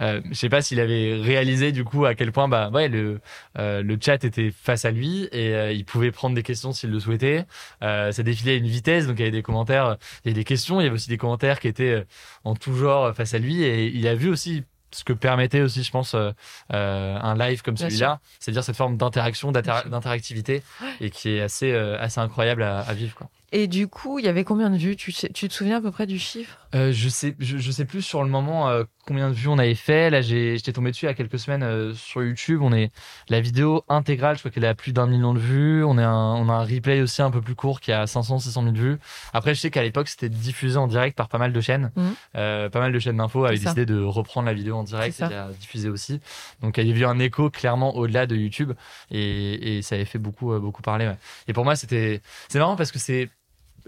[0.00, 3.20] Euh, je sais pas s'il avait réalisé du coup à quel point bah ouais le
[3.58, 6.90] euh, le chat était face à lui et euh, il pouvait prendre des questions s'il
[6.90, 7.46] le souhaitait
[7.80, 10.44] ça défilait à une vitesse donc il y avait des commentaires il y avait des
[10.44, 12.04] questions il y avait aussi des commentaires qui étaient
[12.44, 15.82] en tout genre face à lui et il a vu aussi ce que permettait aussi
[15.82, 16.30] je pense euh,
[16.72, 20.62] euh, un live comme celui-là c'est-à-dire cette forme d'interaction d'inter- d'interactivité
[21.00, 24.26] et qui est assez euh, assez incroyable à, à vivre quoi Et du coup, il
[24.26, 24.94] y avait combien de vues?
[24.94, 26.58] Tu, sais- tu te souviens à peu près du chiffre?
[26.74, 29.56] Euh, je sais, je, je sais plus sur le moment euh, combien de vues on
[29.56, 30.10] avait fait.
[30.10, 32.60] Là, j'étais tombé dessus il y a quelques semaines euh, sur YouTube.
[32.62, 32.90] On est
[33.30, 35.82] la vidéo intégrale, je crois qu'elle a plus d'un million de vues.
[35.82, 38.38] On est un, on a un replay aussi un peu plus court qui a 500,
[38.38, 38.98] 600 000 vues.
[39.32, 41.90] Après, je sais qu'à l'époque, c'était diffusé en direct par pas mal de chaînes.
[42.36, 45.22] Euh, pas mal de chaînes d'infos avaient décidé de reprendre la vidéo en direct et
[45.30, 46.20] de la diffuser aussi.
[46.60, 48.74] Donc, il y avait eu un écho clairement au-delà de YouTube
[49.10, 51.06] et, et ça avait fait beaucoup, beaucoup parler.
[51.06, 51.16] ouais.
[51.46, 53.30] Et pour moi, c'était, c'est marrant parce que c'est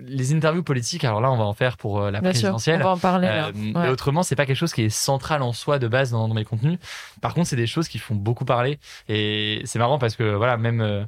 [0.06, 1.04] les interviews politiques.
[1.04, 2.82] Alors là, on va en faire pour euh, la Bien sûr, on présidentielle.
[2.82, 3.26] va en parler.
[3.28, 3.46] là.
[3.48, 3.72] Euh, Ouais.
[3.74, 6.34] Mais autrement, c'est pas quelque chose qui est central en soi de base dans, dans
[6.34, 6.78] mes contenus.
[7.20, 8.78] Par contre, c'est des choses qui font beaucoup parler.
[9.08, 11.04] Et c'est marrant parce que voilà, même euh,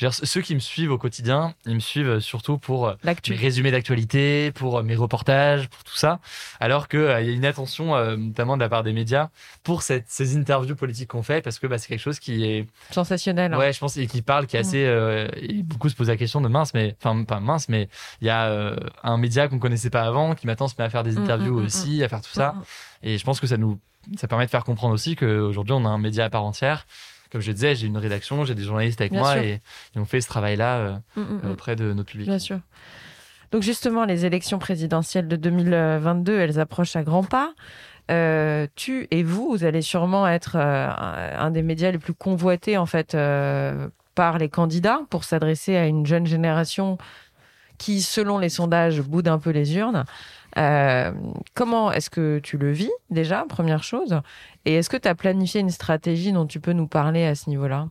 [0.00, 2.94] dire, ceux qui me suivent au quotidien, ils me suivent surtout pour euh,
[3.30, 6.18] mes résumés d'actualité, pour euh, mes reportages, pour tout ça.
[6.60, 9.28] Alors que euh, il y a une attention, euh, notamment de la part des médias,
[9.62, 12.66] pour cette, ces interviews politiques qu'on fait, parce que bah, c'est quelque chose qui est
[12.90, 13.52] Sensationnel.
[13.54, 13.58] hein.
[13.58, 14.84] Ouais, je pense et qui parle, qui est assez.
[14.84, 17.88] euh, et beaucoup se posent la question de mince, mais enfin pas mince, mais
[18.20, 20.90] il y a euh, un média qu'on connaissait pas avant qui maintenant se met à
[20.90, 22.54] faire des Mm, interviews mm, mm, aussi, à faire tout ça.
[23.02, 23.78] Et je pense que ça nous
[24.16, 26.86] ça permet de faire comprendre aussi qu'aujourd'hui on a un média à part entière.
[27.32, 29.62] Comme je disais, j'ai une rédaction, j'ai des journalistes avec Bien moi et,
[29.96, 31.50] et on fait ce travail-là euh, mm, mm, mm.
[31.50, 32.28] auprès de notre public.
[32.28, 32.60] Bien sûr.
[33.52, 37.54] Donc justement, les élections présidentielles de 2022, elles approchent à grands pas.
[38.10, 42.14] Euh, tu et vous, vous allez sûrement être euh, un un des médias les plus
[42.14, 46.98] convoités en fait euh, par les candidats pour s'adresser à une jeune génération
[47.78, 50.04] qui, selon les sondages, boude un peu les urnes.
[50.58, 51.12] Euh,
[51.54, 54.20] comment est-ce que tu le vis déjà, première chose?
[54.64, 57.48] Et est-ce que tu as planifié une stratégie dont tu peux nous parler à ce
[57.48, 57.88] niveau-là?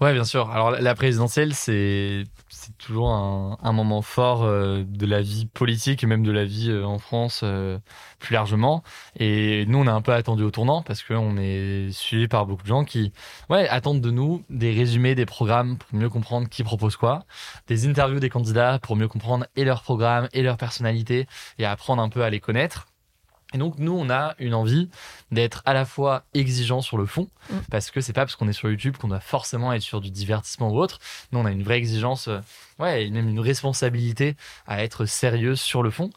[0.00, 0.50] Ouais, bien sûr.
[0.50, 6.02] Alors la- présidentielle, c'est c'est toujours un, un moment fort euh, de la vie politique
[6.02, 7.78] et même de la vie euh, en France euh,
[8.18, 8.82] plus largement.
[9.18, 12.62] Et nous, on est un peu attendu au tournant parce qu'on est suivi par beaucoup
[12.62, 13.12] de gens qui,
[13.50, 17.24] ouais, attendent de nous des résumés des programmes pour mieux comprendre qui propose quoi,
[17.68, 21.26] des interviews des candidats pour mieux comprendre et leur programme et leur personnalité
[21.58, 22.86] et apprendre un peu à les connaître.
[23.54, 24.90] Et donc nous, on a une envie
[25.30, 27.54] d'être à la fois exigeant sur le fond, Mm.
[27.70, 30.10] parce que c'est pas parce qu'on est sur YouTube qu'on doit forcément être sur du
[30.10, 30.98] divertissement ou autre.
[31.30, 32.40] Nous, on a une vraie exigence, euh,
[32.78, 34.34] ouais, et même une responsabilité
[34.66, 36.10] à être sérieux sur le fond.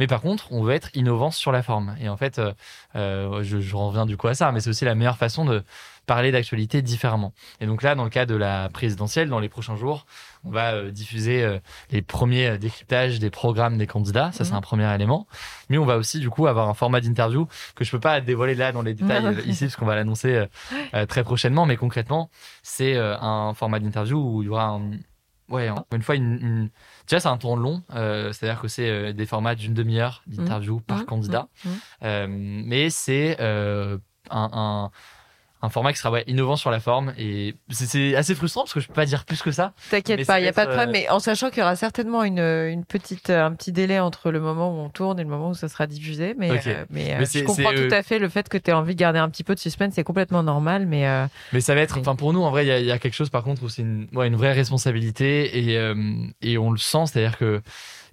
[0.00, 1.96] Mais par contre, on veut être innovant sur la forme.
[2.00, 2.52] Et en fait, euh,
[2.96, 5.62] euh, je, je reviens du coup à ça, mais c'est aussi la meilleure façon de
[6.06, 7.32] parler d'actualité différemment.
[7.60, 10.04] Et donc là, dans le cas de la présidentielle, dans les prochains jours,
[10.44, 11.58] on va euh, diffuser euh,
[11.90, 14.30] les premiers décryptages des programmes des candidats.
[14.32, 14.58] Ça, c'est Mhm.
[14.58, 15.26] un premier élément.
[15.70, 18.54] Mais on va aussi, du coup, avoir un format d'interview que je peux pas dévoiler
[18.54, 20.46] là dans les détails ici, parce qu'on va l'annoncer
[20.94, 21.64] euh, très prochainement.
[21.64, 22.28] Mais concrètement,
[22.62, 24.90] c'est un format d'interview où il y aura un-
[25.50, 26.70] Ouais, une fois, une, une...
[27.06, 30.80] déjà c'est un temps long, euh, c'est-à-dire que c'est euh, des formats d'une demi-heure d'interview
[30.80, 31.04] par Mhm.
[31.06, 31.70] candidat, Mhm.
[32.02, 34.90] Euh, mais c'est un, un,
[35.64, 38.80] un format qui sera ouais, innovant sur la forme et c'est- assez frustrant parce que
[38.80, 39.72] je peux pas dire plus que ça.
[39.90, 41.76] T'inquiète pas, il n'y a pas de problème, euh, mais en sachant qu'il y aura
[41.76, 45.28] certainement une, une petite, un petit délai entre le moment où on tourne et le
[45.28, 46.34] moment où ça sera diffusé.
[46.38, 48.70] Mais, euh, mais, euh, Mais je comprends tout euh, à fait le fait que tu
[48.70, 50.86] aies envie de garder un petit peu de suspense, c'est complètement normal.
[50.86, 52.86] Mais euh, Mais ça va être, enfin pour nous en vrai, il y a, il
[52.86, 55.94] y a quelque chose par contre où c'est une, ouais, une vraie responsabilité et, euh,
[56.42, 57.62] et on le sent, c'est-à-dire que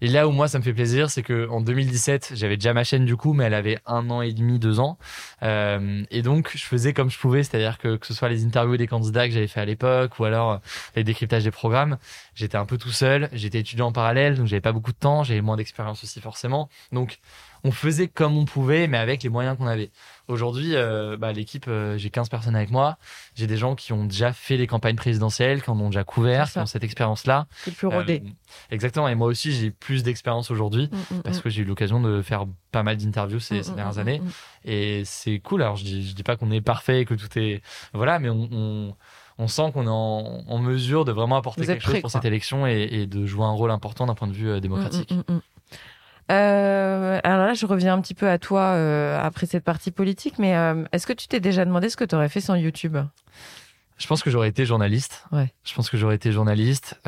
[0.01, 2.83] et là où moi ça me fait plaisir, c'est que en 2017 j'avais déjà ma
[2.83, 4.97] chaîne du coup, mais elle avait un an et demi, deux ans,
[5.43, 8.77] Euh, et donc je faisais comme je pouvais, c'est-à-dire que que ce soit les interviews
[8.77, 10.57] des candidats que j'avais fait à l'époque ou alors euh,
[10.95, 11.97] les décryptages des programmes,
[12.35, 15.23] j'étais un peu tout seul, j'étais étudiant en parallèle, donc j'avais pas beaucoup de temps,
[15.23, 17.19] j'avais moins d'expérience aussi forcément, donc
[17.63, 19.91] on faisait comme on pouvait, mais avec les moyens qu'on avait.
[20.31, 22.97] Aujourd'hui, euh, bah, l'équipe, euh, j'ai 15 personnes avec moi.
[23.35, 26.51] J'ai des gens qui ont déjà fait les campagnes présidentielles, qui en ont déjà couvert,
[26.51, 27.47] qui ont cette expérience-là.
[27.63, 28.23] c'est plus rodé.
[28.25, 28.29] Euh,
[28.71, 29.07] exactement.
[29.07, 31.41] Et moi aussi, j'ai plus d'expérience aujourd'hui Mm, mm, parce mm.
[31.41, 34.21] que j'ai eu l'occasion de faire pas mal d'interviews ces, ces dernières années.
[34.65, 35.61] Et c'est cool.
[35.61, 37.61] Alors, je dis, je dis pas qu'on est parfait et que tout est,
[37.93, 38.95] voilà, mais on, on,
[39.37, 42.09] on sent qu'on est en, en mesure de vraiment apporter Vous quelque chose pour quoi.
[42.09, 45.13] cette élection et, et de jouer un rôle important d'un point de vue démocratique.
[46.29, 50.35] Euh, alors là, je reviens un petit peu à toi euh, après cette partie politique,
[50.39, 52.97] mais euh, est-ce que tu t'es déjà demandé ce que tu aurais fait sans YouTube?
[53.97, 55.25] Je pense que j'aurais été journaliste.
[55.31, 55.53] Ouais.
[55.63, 56.99] Je pense que j'aurais été journaliste.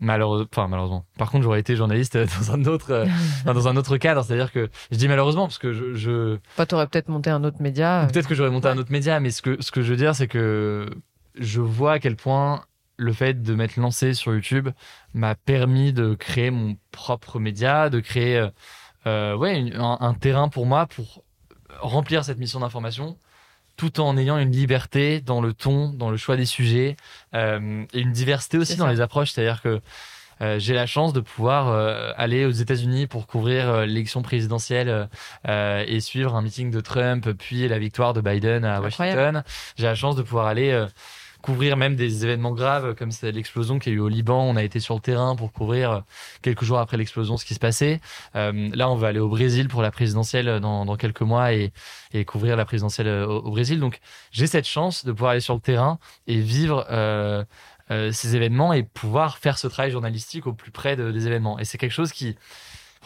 [0.00, 1.06] Malheureusement, enfin malheureusement.
[1.16, 3.06] Par contre, j'aurais été journaliste dans un autre,
[3.46, 4.22] dans un autre cadre.
[4.22, 7.62] C'est-à-dire que je dis malheureusement parce que je, je Enfin, t'aurais peut-être monté un autre
[7.62, 8.06] média.
[8.12, 10.14] peut-être que j'aurais monté un autre média, mais ce que ce que je veux dire,
[10.14, 10.90] c'est que
[11.38, 12.64] je vois à quel point
[12.96, 14.68] le fait de m'être lancé sur YouTube
[15.14, 18.48] m'a permis de créer mon propre média, de créer euh,
[19.06, 21.22] euh, ouais une- un, un terrain pour moi pour
[21.80, 23.16] remplir cette mission d'information
[23.76, 26.96] tout en ayant une liberté dans le ton, dans le choix des sujets
[27.34, 29.32] euh, et une diversité aussi dans les approches.
[29.32, 29.82] C'est-à-dire que
[30.42, 35.08] euh, j'ai la chance de pouvoir euh, aller aux États-Unis pour couvrir euh, l'élection présidentielle
[35.46, 38.80] et suivre un meeting de Trump, puis la victoire de Biden à.
[38.80, 39.44] Washington.
[39.76, 40.86] J'ai la chance de pouvoir aller
[41.46, 44.42] couvrir même des événements graves comme c'est l'explosion qu'il y a eu au Liban.
[44.42, 46.00] On a été sur le terrain pour couvrir euh,
[46.42, 48.00] quelques jours après l'explosion ce qui se passait.
[48.34, 51.72] Euh, là, on va aller au Brésil pour la présidentielle dans, dans quelques mois et,
[52.26, 53.78] couvrir la présidentielle euh, au, Brésil.
[53.78, 54.00] Donc,
[54.32, 57.44] j'ai cette chance de pouvoir aller sur le terrain et vivre euh,
[57.92, 61.60] euh, ces événements et pouvoir faire ce travail journalistique au plus près de- des événements.
[61.60, 62.36] Et c'est quelque chose qui,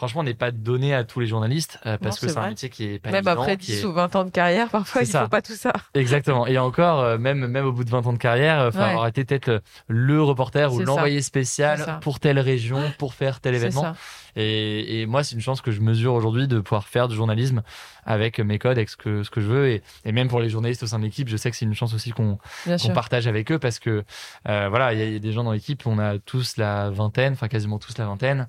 [0.01, 2.69] franchement, n'est pas donné à tous les journalistes euh, parce Non, que c'est un métier
[2.69, 5.03] qui est pas Même évident, après qui 10 est- ou 20 ans de carrière, parfois,
[5.03, 5.21] il ça.
[5.21, 5.71] faut pas tout ça.
[5.93, 6.47] Exactement.
[6.47, 8.83] Et encore, euh, même même au bout de 20 ans de carrière, euh, faut Ouais.
[8.85, 13.93] avoir été peut-être le, reporter ou l'envoyé spécial pour telle région, pour faire tel événement.
[14.35, 17.61] Et, et moi, c'est une chance que je mesure aujourd'hui de pouvoir faire du journalisme
[18.05, 19.67] avec mes codes, avec ce que, ce que je veux.
[19.69, 21.75] Et, et même pour les journalistes au sein de l'équipe, je sais que c'est une
[21.75, 22.39] chance aussi qu'on
[22.77, 22.93] sûr.
[22.93, 24.03] partage avec eux parce que
[24.47, 26.55] euh, voilà, il y, a- il y a des gens dans l'équipe, on a tous
[26.57, 28.47] la vingtaine, enfin quasiment tous la vingtaine,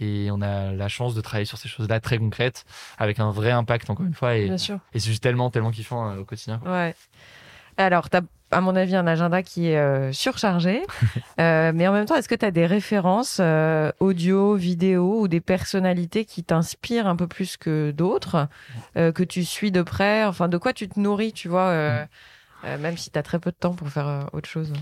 [0.00, 2.64] et on a la chance de travailler sur ces choses-là très concrètes
[2.98, 4.36] avec un vrai impact encore une fois.
[4.36, 4.78] Et, Bien sûr.
[4.94, 6.58] et c'est juste tellement, tellement kiffant euh, au quotidien.
[6.58, 6.70] quoi.
[6.72, 6.94] Ouais.
[7.78, 10.82] Alors, tu as, à mon avis, un agenda qui est euh, surchargé.
[11.40, 15.28] Euh, mais en même temps, est-ce que tu as des références euh, audio, vidéo ou
[15.28, 18.48] des personnalités qui t'inspirent un peu plus que d'autres,
[18.94, 20.24] que tu suis de près?
[20.24, 22.04] Enfin, de quoi tu te nourris, tu vois, euh,
[22.78, 24.72] même si tu as très peu de temps pour faire autre chose?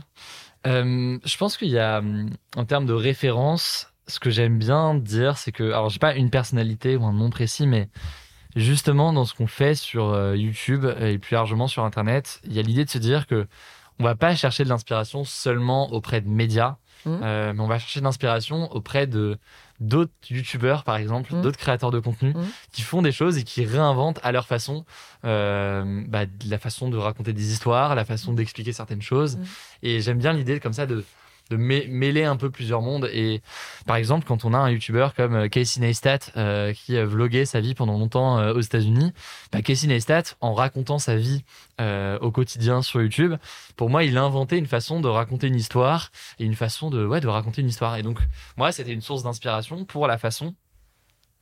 [0.64, 5.38] Je pense qu'il y a, hum, en termes de référence, ce que j'aime bien dire,
[5.38, 7.88] c'est que, alors j'ai pas une personnalité ou un nom précis, mais
[8.56, 12.58] justement dans ce qu'on fait sur euh, YouTube et plus largement sur Internet, il y
[12.58, 13.46] a l'idée de se dire que
[13.98, 17.20] on va pas chercher de l'inspiration seulement auprès de médias, Mhm.
[17.22, 19.38] euh, mais on va chercher de l'inspiration auprès de
[19.78, 21.40] d'autres youtubeurs par exemple, Mhm.
[21.42, 22.44] d'autres créateurs de contenu Mhm.
[22.72, 24.84] qui font des choses et qui réinventent à leur façon
[25.24, 29.38] euh, bah, la façon de raconter des histoires, la façon d'expliquer certaines choses.
[29.82, 31.04] Et j'aime bien l'idée comme ça de
[31.50, 33.10] de mê- mêler un peu plusieurs mondes.
[33.12, 33.42] Et
[33.86, 37.44] par exemple quand on a un youtubeur comme euh, Casey Neistat euh, qui a vlogué
[37.44, 39.12] sa vie pendant longtemps euh, aux États-Unis
[39.52, 41.44] bah, Casey Neistat en racontant sa vie
[42.20, 43.36] au quotidien sur YouTube
[43.76, 47.62] pour moi il a une façon de raconter une histoire et une façon de raconter
[47.62, 47.96] une histoire.
[47.96, 48.18] Et donc
[48.56, 50.54] moi c'était une source d'inspiration pour la façon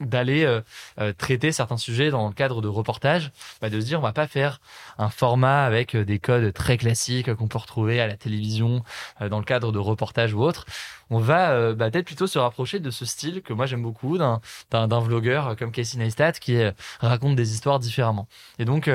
[0.00, 0.61] d'aller euh,
[1.00, 4.12] euh, traiter certains sujets dans le cadre de reportages, bah, de se dire on va
[4.12, 4.61] pas faire
[4.98, 8.82] un format avec euh, des codes très classiques qu'on peut retrouver à la télévision
[9.20, 10.66] dans le cadre de reportages ou autre.
[11.11, 14.40] On va bah, peut-être plutôt se rapprocher de ce style que moi j'aime beaucoup d'un
[14.70, 16.58] d'un vlogueur comme Casey Neistat qui
[17.00, 18.28] raconte des histoires différemment.
[18.58, 18.88] Et donc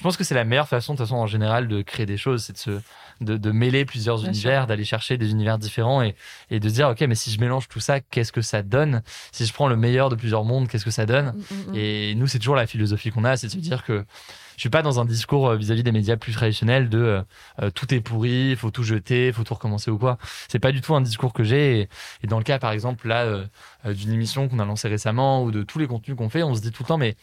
[0.00, 2.16] je pense que c'est la meilleure façon de toute façon en général de créer des
[2.16, 2.80] choses, c'est de se
[3.20, 6.14] de, de mêler plusieurs univers, d'aller chercher des univers différents et,
[6.50, 9.02] et de dire, OK, mais si je mélange tout ça, qu'est-ce que ça donne?
[9.32, 11.26] Si je prends le meilleur de plusieurs mondes, qu'est-ce que ça donne?
[11.26, 11.74] Mm, mm, mm.
[11.74, 14.04] Et nous, c'est toujours la philosophie qu'on a, c'est de se dire que
[14.60, 17.22] je suis pas dans un discours euh, vis-à-vis des médias plus traditionnels de euh,
[17.62, 20.18] euh, tout est pourri, faut tout jeter, faut tout recommencer ou quoi.
[20.48, 21.88] C'est pas du tout un discours que j'ai.
[22.22, 23.44] Et, dans le cas, par exemple, là,
[23.86, 26.60] d'une émission qu'on a lancée récemment ou de tous les contenus qu'on fait, on se
[26.60, 27.16] dit tout le temps, mais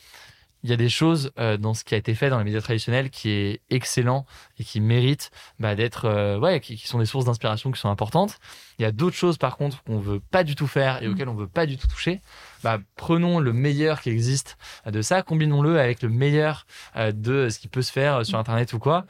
[0.67, 2.60] il y a des choses euh, dans ce qui a été fait dans les médias
[2.60, 4.25] traditionnels qui est excellent
[4.60, 8.38] et qui mérite bah, d'être euh, ouais qui, sont des sources d'inspiration qui sont importantes
[8.77, 11.12] il y a d'autres choses par contre qu'on veut pas du tout faire et mm.
[11.12, 12.19] auxquelles on veut pas du tout toucher
[12.63, 17.60] bah, prenons le meilleur qui existe de ça combinons-le avec le meilleur euh, de ce
[17.60, 19.06] qui peut se faire sur internet ou quoi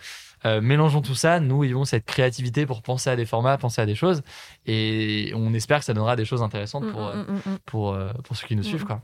[0.61, 3.95] mélangeons tout ça, nous ayons cette créativité pour penser à des formats, penser à des
[3.95, 4.21] choses,
[4.65, 8.47] et on espère que ça donnera des choses intéressantes mm, pour, mm, pour, pour, ceux
[8.47, 8.85] qui nous suivent.
[8.85, 9.01] Quoi.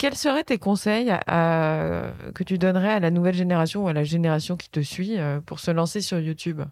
[0.00, 4.56] Quels seraient tes conseils que tu donnerais à la nouvelle génération ou à la génération
[4.56, 6.62] qui te suit euh, pour se lancer sur YouTube?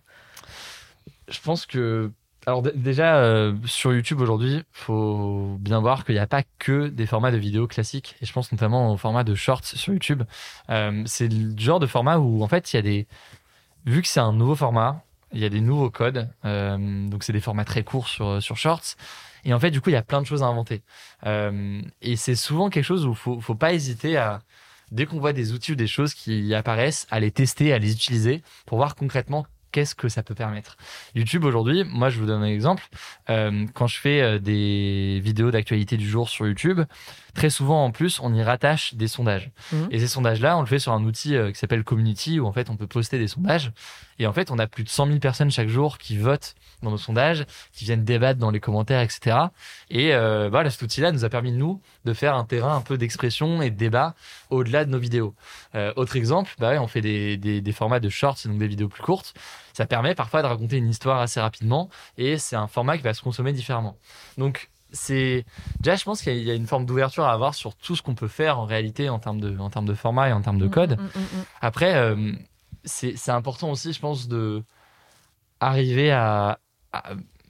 [1.29, 2.11] Je pense que
[2.47, 7.05] alors déjà euh, sur YouTube aujourd'hui, faut bien voir qu'il n'y a pas que des
[7.05, 10.23] formats de vidéos classiques et je pense notamment au format de shorts sur YouTube.
[10.71, 13.07] Euh, c'est le genre de format où en fait il y a des
[13.85, 15.03] vu que c'est un nouveau format,
[15.35, 16.31] il y a des nouveaux codes.
[16.45, 18.97] donc c'est des formats très courts sur sur shorts.
[19.49, 20.83] Et en fait, du coup, il y a plein de choses à inventer.
[21.25, 24.41] Euh, et c'est souvent quelque chose où faut, faut pas hésiter à,
[24.93, 27.93] dès qu'on voit des outils ou des choses qui apparaissent, à les tester, à les
[27.93, 29.47] utiliser pour voir concrètement
[29.79, 30.77] qu'est-ce que ça peut permettre.
[31.15, 32.83] YouTube aujourd'hui, moi je vous donne un exemple.
[33.31, 36.81] Euh, quand je fais euh, des vidéos d'actualité du jour sur YouTube,
[37.33, 39.53] très souvent en plus on y rattache des sondages.
[39.71, 39.77] Mmh.
[39.93, 42.53] Et ces sondages-là, on le fait sur un outil euh, qui s'appelle Community où en
[42.53, 43.71] fait on peut poster des sondages.
[44.19, 46.91] Et en fait on a plus de 100 000 personnes chaque jour qui votent dans
[46.91, 49.37] nos sondages, qui viennent débattre dans les commentaires, etc.
[49.91, 52.99] Et euh, voilà, cet outil-là nous a permis nous de faire un terrain un peu
[52.99, 54.15] d'expression et de débat
[54.51, 55.35] au-delà de nos vidéos.
[55.75, 58.69] Euh, autre exemple, bah ouais, on fait des, des, des formats de shorts, donc des
[58.69, 59.35] vidéos plus courtes
[59.79, 63.15] ça permet parfois de raconter une histoire assez rapidement et c'est un format qui va
[63.15, 63.97] se consommer différemment.
[64.37, 65.45] Donc c'est
[65.79, 68.17] déjà je pense qu'il y a une forme d'ouverture à avoir sur tout ce qu'on
[68.17, 70.67] peut faire en réalité en termes de en termes de format et en termes de
[70.67, 70.99] mm, code.
[70.99, 72.33] Mm, mm, Après euh,
[72.83, 74.65] c'est important aussi je pense de
[75.61, 76.59] arriver à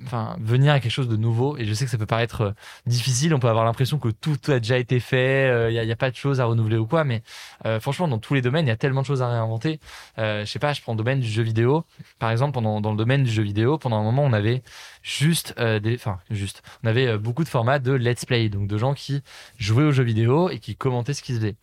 [0.04, 1.56] enfin venir à quelque chose de nouveau.
[1.56, 2.52] Et je sais que ça peut paraître euh,
[2.86, 3.34] difficile.
[3.34, 6.10] On peut avoir l'impression que tout a déjà été fait il euh, n'y a, pas
[6.10, 7.04] de choses à renouveler ou quoi.
[7.04, 7.22] Mais
[7.66, 9.80] euh, franchement dans tous les domaines il y a tellement de choses à réinventer.
[10.18, 11.84] Euh, je sais pas je prends le domaine du jeu vidéo.
[12.18, 14.62] Par exemple pendant dans le domaine du jeu vidéo pendant un moment on avait
[15.02, 18.48] juste des enfin juste on avait beaucoup de formats de let's play.
[18.48, 19.22] Donc de gens qui
[19.58, 21.56] jouaient aux jeux vidéo et qui commentaient ce qu'ils faisaient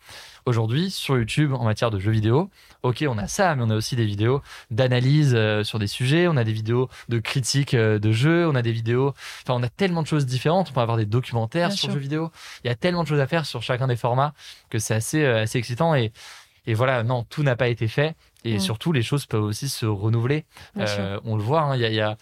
[0.46, 2.48] aujourd'hui sur YouTube en matière de jeux vidéo.
[2.82, 6.28] Ok, on a ça, mais on a aussi des vidéos d'analyse euh, sur des sujets,
[6.28, 9.62] on a des vidéos de critique euh, de jeux, on a des vidéos, enfin on
[9.62, 12.30] a tellement de choses différentes, on peut avoir des documentaires sur jeux vidéo.
[12.64, 14.32] Il y a tellement de choses à faire sur chacun des formats
[14.70, 16.12] que c'est assez euh, assez excitant et
[16.68, 18.16] et voilà, non, tout n'a pas été fait.
[18.42, 20.44] Et surtout, les choses peuvent aussi se renouveler.
[20.74, 22.16] on le voit, hein, il y a, y a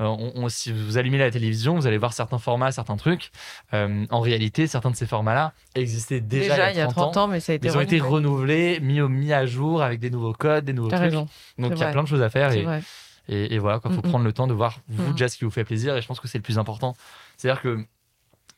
[0.00, 3.30] euh, on, si vous allumez la télévision, vous allez voir certains formats, certains trucs.
[3.74, 7.40] Euh, en réalité, certains de ces formats-là existaient déjà, il y a 30, ans, mais
[7.40, 10.32] ça a été ils ont été renouvelés, mis, au, mis à jour avec des nouveaux
[10.32, 11.12] codes, des nouveaux trucs.
[11.12, 14.24] Donc il y a plein de choses à faire et, et, voilà, il faut prendre
[14.24, 16.26] le temps de voir vous déjà ce qui vous fait plaisir et je pense que
[16.26, 16.96] c'est le plus important.
[17.36, 17.84] C'est-à-dire que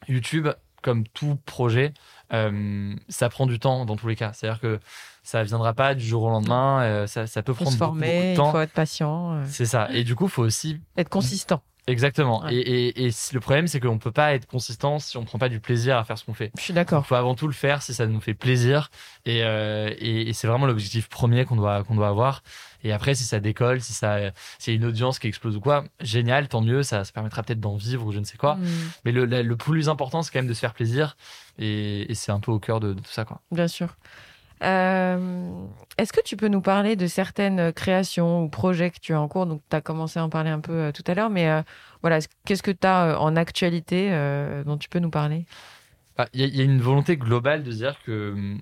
[0.08, 0.48] YouTube,
[0.82, 1.94] comme tout projet,
[2.32, 4.32] euh, ça prend du temps dans tous les cas.
[4.32, 4.80] C'est-à-dire que
[5.22, 6.82] ça viendra pas du jour au lendemain.
[6.82, 8.48] Euh, ça, ça, peut prendre beaucoup, de temps.
[8.48, 9.34] Il faut être patient.
[9.34, 9.44] Euh.
[9.46, 9.88] C'est ça.
[9.92, 11.62] Et du coup, il faut aussi être consistant.
[11.88, 12.48] Exactement.
[12.48, 15.48] Et, et, et, le problème, c'est qu'on peut pas être consistant si on prend pas
[15.48, 16.52] du plaisir à faire ce qu'on fait.
[16.56, 17.02] Je suis d'accord.
[17.04, 18.88] Il faut avant tout le faire si ça nous fait plaisir.
[19.26, 22.42] Et, et, c'est vraiment l'objectif premier qu'on doit qu'on doit avoir.
[22.84, 24.18] Et après, si ça décolle, si ça,
[24.58, 26.82] s'il y a une audience qui explose ou quoi, génial, tant mieux.
[26.82, 28.56] Ça, ça permettra peut-être d'en vivre ou je ne sais quoi.
[28.56, 28.66] Mm.
[29.04, 31.16] Mais le, le, plus important, c'est quand même de se faire plaisir.
[31.58, 33.40] Et, et c'est un peu au cœur de, de tout ça, quoi.
[33.50, 33.96] Bien sûr.
[34.62, 35.66] Euh,
[35.98, 39.28] est-ce que tu peux nous parler de certaines créations ou projets que tu as en
[39.28, 39.46] cours?
[39.46, 41.62] Donc, tu as commencé à en parler un peu euh, tout à l'heure, mais euh,
[42.00, 44.10] voilà, qu'est-ce que tu as en actualité
[44.64, 45.46] dont tu peux nous parler?
[46.16, 48.56] Bah, Il y, a une volonté globale de dire que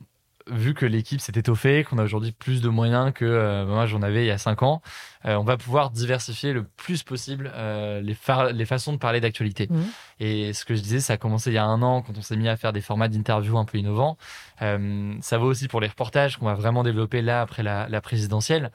[0.51, 4.03] vu que l'équipe s'est étoffée, qu'on a aujourd'hui plus de moyens que euh, moi j'en
[4.03, 4.82] avais il y a cinq ans,
[5.24, 8.16] euh, on va pouvoir diversifier le plus possible euh, les,
[8.53, 9.68] les façons de parler d'actualité.
[9.70, 9.80] Mmh.
[10.20, 12.22] Et ce que je disais, ça a commencé il y a un an quand on
[12.22, 14.16] s'est mis à faire des formats d'interview un peu innovants.
[14.59, 18.70] ça vaut aussi pour les reportages qu'on va vraiment développer là après la, la présidentielle.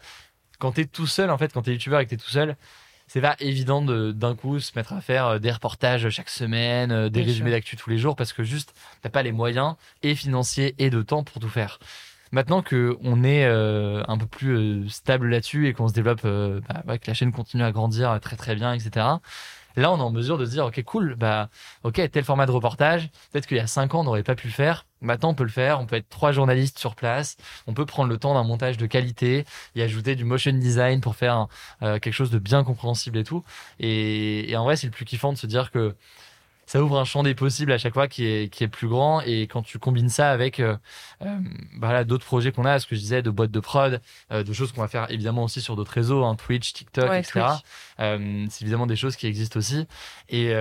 [0.59, 2.17] Quand tu es tout seul, en fait, quand tu es youtubeur et que tu es
[2.17, 2.55] tout seul,
[3.08, 6.91] c'est pas évident de d'un coup se mettre à faire euh, des reportages chaque semaine,
[6.91, 9.76] euh, des Bien résumés d'actu tous les jours parce que juste t'as pas les moyens
[10.03, 11.80] et financiers et de temps pour tout faire.
[12.32, 16.22] Maintenant que on est euh, un peu plus euh, stable là-dessus et qu'on se développe,
[16.26, 19.06] euh, bah, ouais, que la chaîne continue à grandir très très bien, etc.
[19.76, 21.49] Là, on est en mesure de se dire, ok, cool, bah,
[21.84, 24.47] ok, tel format de reportage, peut-être qu'il y a cinq ans, on n'aurait pas pu
[24.47, 24.86] le faire.
[25.01, 25.80] Maintenant, on peut le faire.
[25.80, 27.38] On peut être trois journalistes sur place.
[27.67, 29.45] On peut prendre le temps d'un montage de qualité
[29.76, 31.47] et ajouter du motion design pour faire
[31.84, 33.43] euh, quelque chose de bien compréhensible et tout.
[33.80, 35.95] Et en vrai, c'est le plus kiffant de se dire que
[36.68, 39.22] ça ouvre un champ des possibles à chaque fois qui est, qui est plus grand.
[39.22, 40.76] Et quand tu combines ça avec euh,
[41.22, 41.38] euh,
[41.78, 44.01] bah là, d'autres projets qu'on a, ce que je disais, de boîtes de prod,
[44.32, 47.20] euh, de choses qu'on va faire évidemment aussi sur d'autres réseaux, hein, Twitch, TikTok, Ouais,
[47.20, 47.45] etc.
[48.49, 49.86] C'est évidemment des choses qui existent aussi.
[50.30, 50.53] Et,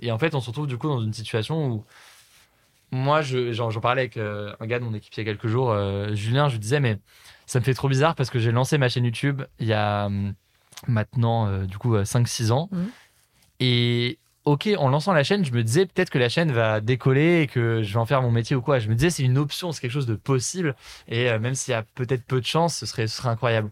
[0.00, 1.84] et en fait, on se retrouve du coup dans une situation où
[2.90, 5.76] moi, je- j'en parlais avec un gars de mon équipe il y a quelques jours,
[6.14, 6.98] Julien, je lui disais, mais
[7.46, 10.06] ça me fait trop bizarre parce que j'ai lancé ma chaîne YouTube il y a
[10.06, 10.34] hum,
[10.86, 12.68] maintenant, du coup, 5-6 ans.
[12.72, 12.88] Mhm.
[13.60, 14.18] Et
[14.48, 17.46] ok, en lançant la chaîne, je me disais peut-être que la chaîne va décoller et
[17.46, 18.78] que je vais en faire mon métier ou quoi.
[18.78, 20.74] Je me disais, c'est une option, c'est quelque chose de possible.
[21.06, 23.70] Et euh, même s'il y a peut-être peu de chance, ce serait, ce serait incroyable.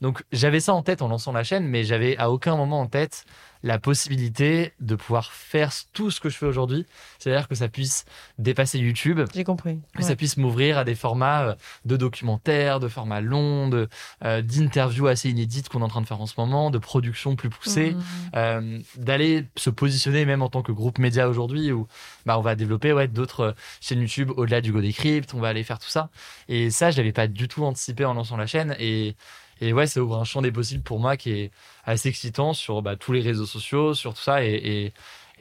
[0.00, 2.86] Donc j'avais ça en tête en lançant la chaîne, mais j'avais à aucun moment en
[2.86, 3.24] tête
[3.64, 6.86] la possibilité de pouvoir faire tout ce que je fais aujourd'hui.
[7.18, 8.04] C'est-à-dire que ça puisse
[8.38, 9.80] dépasser YouTube, J'ai compris.
[9.96, 13.88] que ça puisse m'ouvrir à des formats euh, de documentaires, de formats longs, de,
[14.24, 17.34] euh, d'interviews assez inédites qu'on est en train de faire en ce moment, de productions
[17.34, 18.02] plus poussées, Mhm.
[18.36, 21.88] euh, d'aller se positionner même en tant que groupe média aujourd'hui où
[22.26, 25.64] bah, on va développer ouais, d'autres chaînes YouTube au-delà du Go Decrypt, on va aller
[25.64, 26.10] faire tout ça.
[26.48, 28.76] Et ça, je l'avais pas du tout anticipé en lançant la chaîne.
[28.78, 29.16] Et,
[29.60, 31.50] et ouais, ça ouvre un champ des possibles pour moi qui est
[31.84, 34.44] assez excitant sur bah, tous les réseaux sociaux, sur tout ça.
[34.44, 34.92] Et, et,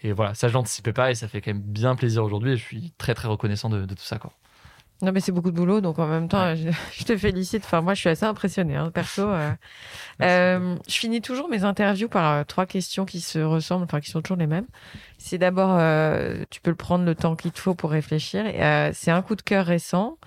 [0.03, 2.53] et voilà, ça, je l'anticipais pas et ça fait quand même bien plaisir aujourd'hui.
[2.53, 4.17] Et je suis très, très reconnaissant de, de tout ça.
[4.19, 4.31] Quoi.
[5.03, 7.63] Non, mais c'est beaucoup de boulot, donc en même temps, je, je te félicite.
[7.65, 9.21] Enfin, moi, je suis assez impressionnée, hein, perso.
[9.23, 9.51] euh.
[10.23, 14.09] Euh, je finis toujours mes interviews par euh, trois questions qui se ressemblent, enfin, qui
[14.09, 14.65] sont toujours les mêmes.
[15.19, 15.77] C'est d'abord,
[16.49, 18.45] tu peux le prendre le temps qu'il te faut pour réfléchir.
[18.95, 20.17] C'est un coup de cœur récent,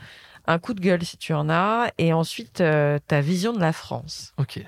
[0.52, 3.72] un coup de gueule si tu en as, et ensuite euh, ta vision de la
[3.72, 4.32] France.
[4.38, 4.62] Ok.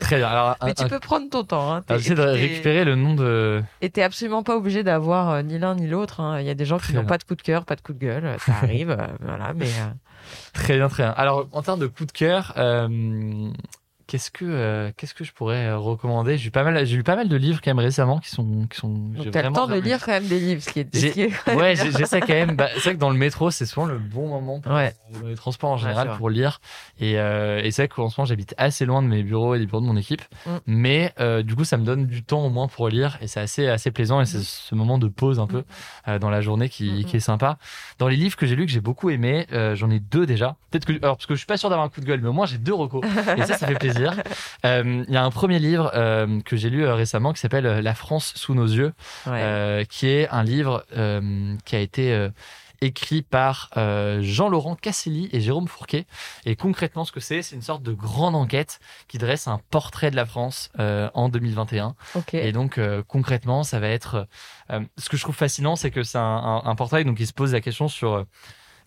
[0.00, 0.28] très bien.
[0.28, 1.72] Alors, un- Mais tu un- peux prendre ton temps.
[1.74, 3.62] Hein, j'essaie de récupérer le nom de.
[3.80, 6.20] Et t'es absolument pas obligé d'avoir euh, ni l'un ni l'autre.
[6.20, 6.40] hein.
[6.40, 7.92] Il y a des gens qui n'ont pas de coup de cœur, pas de coup
[7.92, 8.36] de gueule.
[8.44, 9.52] Ça arrive, euh, voilà.
[9.54, 9.68] Mais
[10.52, 11.12] Très bien, très bien.
[11.16, 12.52] Alors, en termes de coup de cœur,
[14.10, 16.36] qu'est-ce que euh, qu'est-ce que je pourrais euh, recommander?
[16.36, 18.76] J'ai pas mal, j'ai lu pas mal de livres quand même récemment qui sont qui
[18.78, 19.12] sont.
[19.16, 21.00] j'ai donc t'as le temps de lire quand même des livres, ce qui est, ce
[21.00, 22.56] J'ai- qui est- Ouais, j'ai- j'essaie quand même.
[22.56, 24.92] Bah, c'est vrai que dans le métro, c'est souvent le bon moment pour, Ouais.
[25.20, 26.60] dans les transports en général pour lire.
[26.98, 29.58] Et, euh, et c'est vrai qu'en ce moment, j'habite assez loin de mes bureaux et
[29.60, 30.22] des bureaux de mon équipe.
[30.46, 30.50] Mm.
[30.66, 33.40] Mais euh, du coup, ça me donne du temps au moins pour lire et c'est
[33.40, 34.20] assez assez plaisant.
[34.20, 35.62] Et c'est ce moment de pause un peu
[36.08, 37.58] euh, dans la journée qui, Mm, qui est sympa.
[37.98, 40.56] Dans les livres que j'ai lus que j'ai beaucoup aimé, j'en ai deux déjà.
[40.70, 42.28] Peut-être que alors parce que je suis pas sûr d'avoir un coup de gueule, mais
[42.28, 43.02] au moins j'ai deux recos.
[43.36, 43.99] et ça, ça fait plaisir.
[44.64, 47.64] Euh, Il y a un premier livre euh, que j'ai lu euh, récemment qui s'appelle
[47.80, 48.92] La France sous nos yeux
[49.26, 49.86] Ouais.
[49.88, 50.84] qui est un livre
[51.64, 52.28] qui a été
[52.82, 56.06] écrit par euh, Jean-Laurent Casselli et Jérôme Fourquet.
[56.46, 60.10] Et concrètement, ce que c'est, c'est une sorte de grande enquête qui dresse un portrait
[60.10, 61.94] de la France euh, en 2021.
[62.14, 62.32] ok.
[62.34, 64.26] Et donc, euh, concrètement, ça va être...
[64.96, 67.34] ce que je trouve fascinant, c'est que c'est un, un, un portrait donc, qui se
[67.34, 68.24] pose la question sur...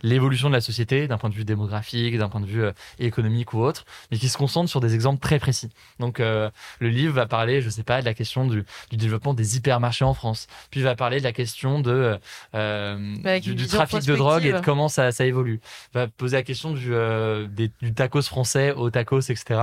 [0.04, 3.54] l'évolution de la société d'un point de vue démographique, d'un point de vue euh, économique
[3.54, 5.70] ou autre, mais qui se concentre sur des exemples très précis.
[5.99, 6.49] Donc euh,
[6.80, 10.06] le livre va parler, je sais pas, de la question du, du développement des hypermarchés
[10.06, 12.20] en France, puis il va parler de la question de
[12.54, 15.60] euh, du, trafic de drogue et de comment ça, ça évolue.
[15.93, 19.60] Va poser la question du, euh, des- du tacos français au tacos, etc.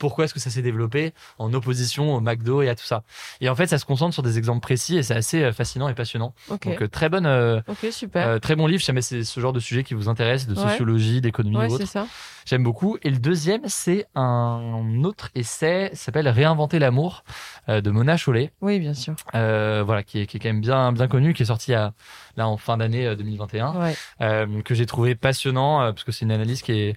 [0.00, 3.04] Pourquoi est-ce que ça s'est développé en opposition au McDo et à tout ça
[3.40, 5.88] Et en fait, ça se concentre sur des exemples précis et c'est assez euh, fascinant
[5.88, 6.34] et passionnant.
[6.48, 7.60] Donc euh, très bonne, euh,
[7.92, 8.26] super.
[8.26, 8.82] euh, très bon livre.
[8.82, 10.68] Jamais c'est ce genre de sujet qui vous intéresse, de Ouais.
[10.70, 11.92] sociologie, d'économie ouais, ou c'est autre.
[11.92, 12.06] ça.
[12.46, 12.96] J'aime beaucoup.
[13.02, 17.22] Et le deuxième, c'est un autre essai, s'appelle Réinventer l'amour
[17.68, 19.14] euh, de Mona Chollet, Oui, bien sûr.
[19.32, 21.92] voilà, qui est, qui est quand même bien, bien connu, qui est sorti à,
[22.36, 23.94] là en fin d'année euh, 2021, Ouais.
[24.22, 26.96] euh, que j'ai trouvé passionnant parce que c'est une analyse qui est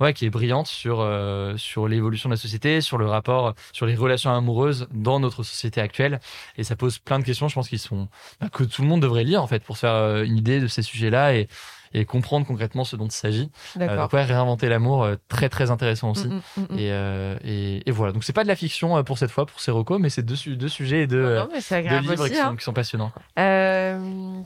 [0.00, 3.84] Ouais, qui est brillante sur euh, sur l'évolution de la société, sur le rapport, sur
[3.86, 6.20] les relations amoureuses dans notre société actuelle,
[6.56, 7.48] et ça pose plein de questions.
[7.48, 8.08] Je pense qu'ils sont
[8.40, 10.60] bah, que tout le monde devrait lire en fait pour se faire euh, une idée
[10.60, 11.48] de ces sujets-là et
[11.94, 13.50] et comprendre concrètement ce dont il s'agit.
[13.76, 13.96] Euh, D'accord.
[14.04, 16.28] donc ouais, réinventer l'amour, euh, très très intéressant aussi.
[16.28, 16.78] Mm, mm, mm.
[16.78, 18.12] Et, euh, et, et voilà.
[18.12, 20.36] Donc c'est pas de la fiction pour cette fois, pour ces recos, mais c'est deux,
[20.36, 22.30] su- deux sujets et deux, Non, c'est livres aussi.
[22.32, 22.56] qui, sont, hein.
[22.56, 23.12] qui sont passionnants.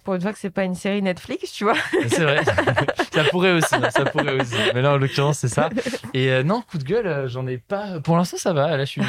[0.05, 1.75] pour une fois que c'est pas une série Netflix, tu vois.
[2.09, 2.41] C'est vrai.
[3.13, 3.75] ça pourrait aussi.
[3.75, 4.57] hein, ça pourrait aussi.
[4.75, 5.69] Mais là, en l'occurrence, c'est ça.
[6.15, 8.01] Et non, coup de gueule, j'en ai pas.
[8.01, 8.77] Pour l'instant, ça va.
[8.77, 9.03] Là, je suis,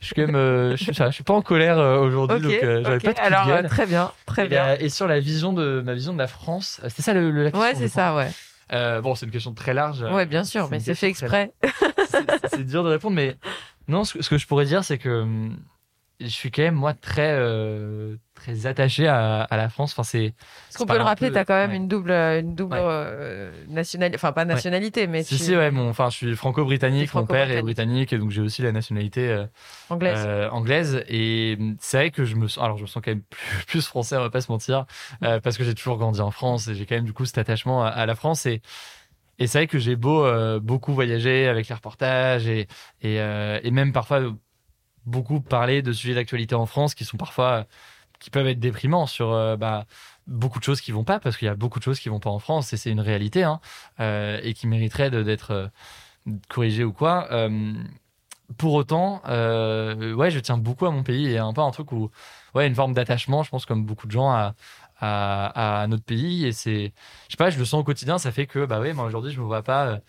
[0.00, 3.02] je suis quand même, je suis, je pas en colère aujourd'hui, donc j'avais ok.
[3.02, 3.68] pas de coup Alors de gueule.
[3.68, 4.74] très bien, très et, bien.
[4.78, 7.50] et sur la vision de ma vision de la France, c'était ça le, le- la
[7.50, 7.61] question.
[7.62, 8.30] Ouais, c'est ça, ouais.
[8.72, 10.02] Euh, bon, c'est une question très large.
[10.02, 11.52] Ouais, bien sûr, mais c'est fait exprès.
[12.50, 13.36] c'est dur de répondre, mais
[13.88, 15.58] Non, ce que, ce que je pourrais dire, c'est que hum,
[16.22, 19.92] je suis quand même moi très euh, très attaché à, à la France.
[19.92, 20.24] Enfin, c'est.
[20.26, 21.76] Est-ce qu'on peut le rappeler, tu as quand même ouais.
[21.76, 22.80] une double, une double Ouais.
[22.82, 27.10] euh, nationalité, enfin pas nationalité, mais Si tu- si ouais, mon, enfin, je suis franco-britannique.
[27.10, 29.46] Tu Mon père est britannique, et donc j'ai aussi la nationalité euh,
[29.90, 30.24] anglaise.
[30.26, 31.04] euh, anglaise.
[31.08, 33.86] Et c'est vrai que je me sens, alors je me sens quand même plus, plus
[33.86, 34.86] français, on va pas se mentir,
[35.22, 37.38] euh, parce que j'ai toujours grandi en France et j'ai quand même du coup cet
[37.38, 38.62] attachement à, à la France et
[39.38, 42.68] et c'est vrai que j'ai beau euh, beaucoup voyager avec les reportages et
[43.00, 44.20] et, euh, et même parfois
[45.06, 47.66] beaucoup parler de sujets d'actualité en France qui sont parfois
[48.22, 49.84] qui peuvent être déprimants sur euh, bah,
[50.28, 52.20] beaucoup de choses qui vont pas parce qu'il y a beaucoup de choses qui vont
[52.20, 53.60] pas en France et c'est une réalité hein,
[54.00, 55.68] euh, et qui mériteraient de- d'être euh,
[56.48, 57.28] corrigées ou quoi.
[58.58, 62.10] Pour autant, ouais, je tiens beaucoup à mon pays et un peu un truc où,
[62.54, 64.30] ouais, une forme d'attachement, je pense, comme beaucoup de gens
[65.00, 66.46] à, notre pays.
[66.46, 66.92] Et c'est,
[67.28, 68.18] je sais pas, je le sens au quotidien.
[68.18, 70.00] Ça fait que, bah ouais, moi aujourd'hui, je me vois pas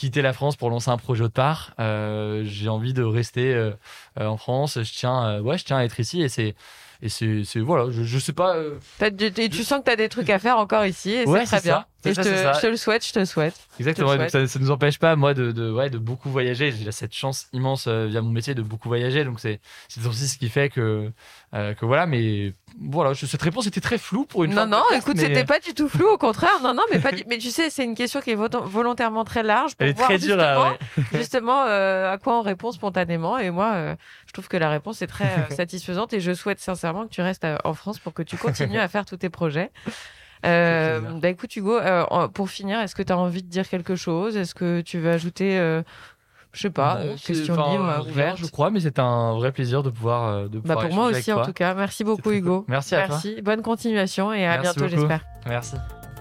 [0.00, 1.74] quitter la France pour lancer un projet autre part.
[1.78, 3.70] Euh, j'ai envie de rester euh,
[4.18, 4.78] euh, en France.
[4.82, 6.22] Je tiens, ouais, je tiens à être ici.
[6.22, 6.54] Et c'est,
[7.02, 8.56] et c'est, c'est voilà, je, je sais pas.
[8.56, 11.26] euh, tu, tu- tu sens que tu as des trucs à faire encore ici et
[11.26, 11.86] Ouais, c'est très c'est ça.
[12.04, 12.52] Et ça, je, te, c'est ça.
[12.54, 13.54] je te le souhaite, je te le souhaite.
[13.78, 14.16] Exactement.
[14.16, 16.72] Donc ça, ça nous empêche pas, moi, de, de, ouais, de beaucoup voyager.
[16.72, 19.24] J'ai cette chance immense euh, via mon métier de beaucoup voyager.
[19.24, 19.60] Donc c'est,
[20.06, 21.10] aussi ce qui fait que,
[21.54, 22.06] euh, que voilà.
[22.06, 24.54] Mais voilà, cette réponse était très floue pour une.
[24.54, 26.60] Non, de non, podcast, écoute, mais- c'était pas du tout flou, au contraire.
[26.62, 29.24] Non, non, mais pas du- Mais tu sais, c'est une question qui est vo- volontairement
[29.24, 30.54] très large pour Elle est voir très dure à.
[30.54, 31.04] justement, ouais.
[31.18, 33.36] justement euh, à quoi on répond spontanément.
[33.38, 33.96] Et moi,
[34.26, 37.46] je trouve que la réponse est très satisfaisante et je souhaite sincèrement que tu restes
[37.64, 39.70] en France pour que tu continues à faire tous tes projets.
[40.46, 43.94] Euh, bah écoute Hugo, euh, pour finir, est-ce que tu as envie de dire quelque
[43.96, 44.36] chose?
[44.36, 45.82] Est-ce que tu veux ajouter, euh,
[46.52, 48.38] je sais pas, Non, euh, question libre, rien, ouverte?
[48.38, 50.28] Je crois, mais c'est un vrai plaisir de pouvoir.
[50.28, 51.74] euh, De bah pouvoir pour moi aussi en tout cas.
[51.74, 52.64] Merci beaucoup Hugo.
[52.68, 53.16] Merci à toi.
[53.16, 53.42] Merci.
[53.42, 55.24] Bonne continuation et à Merci bientôt j'espère.
[55.46, 55.76] Merci.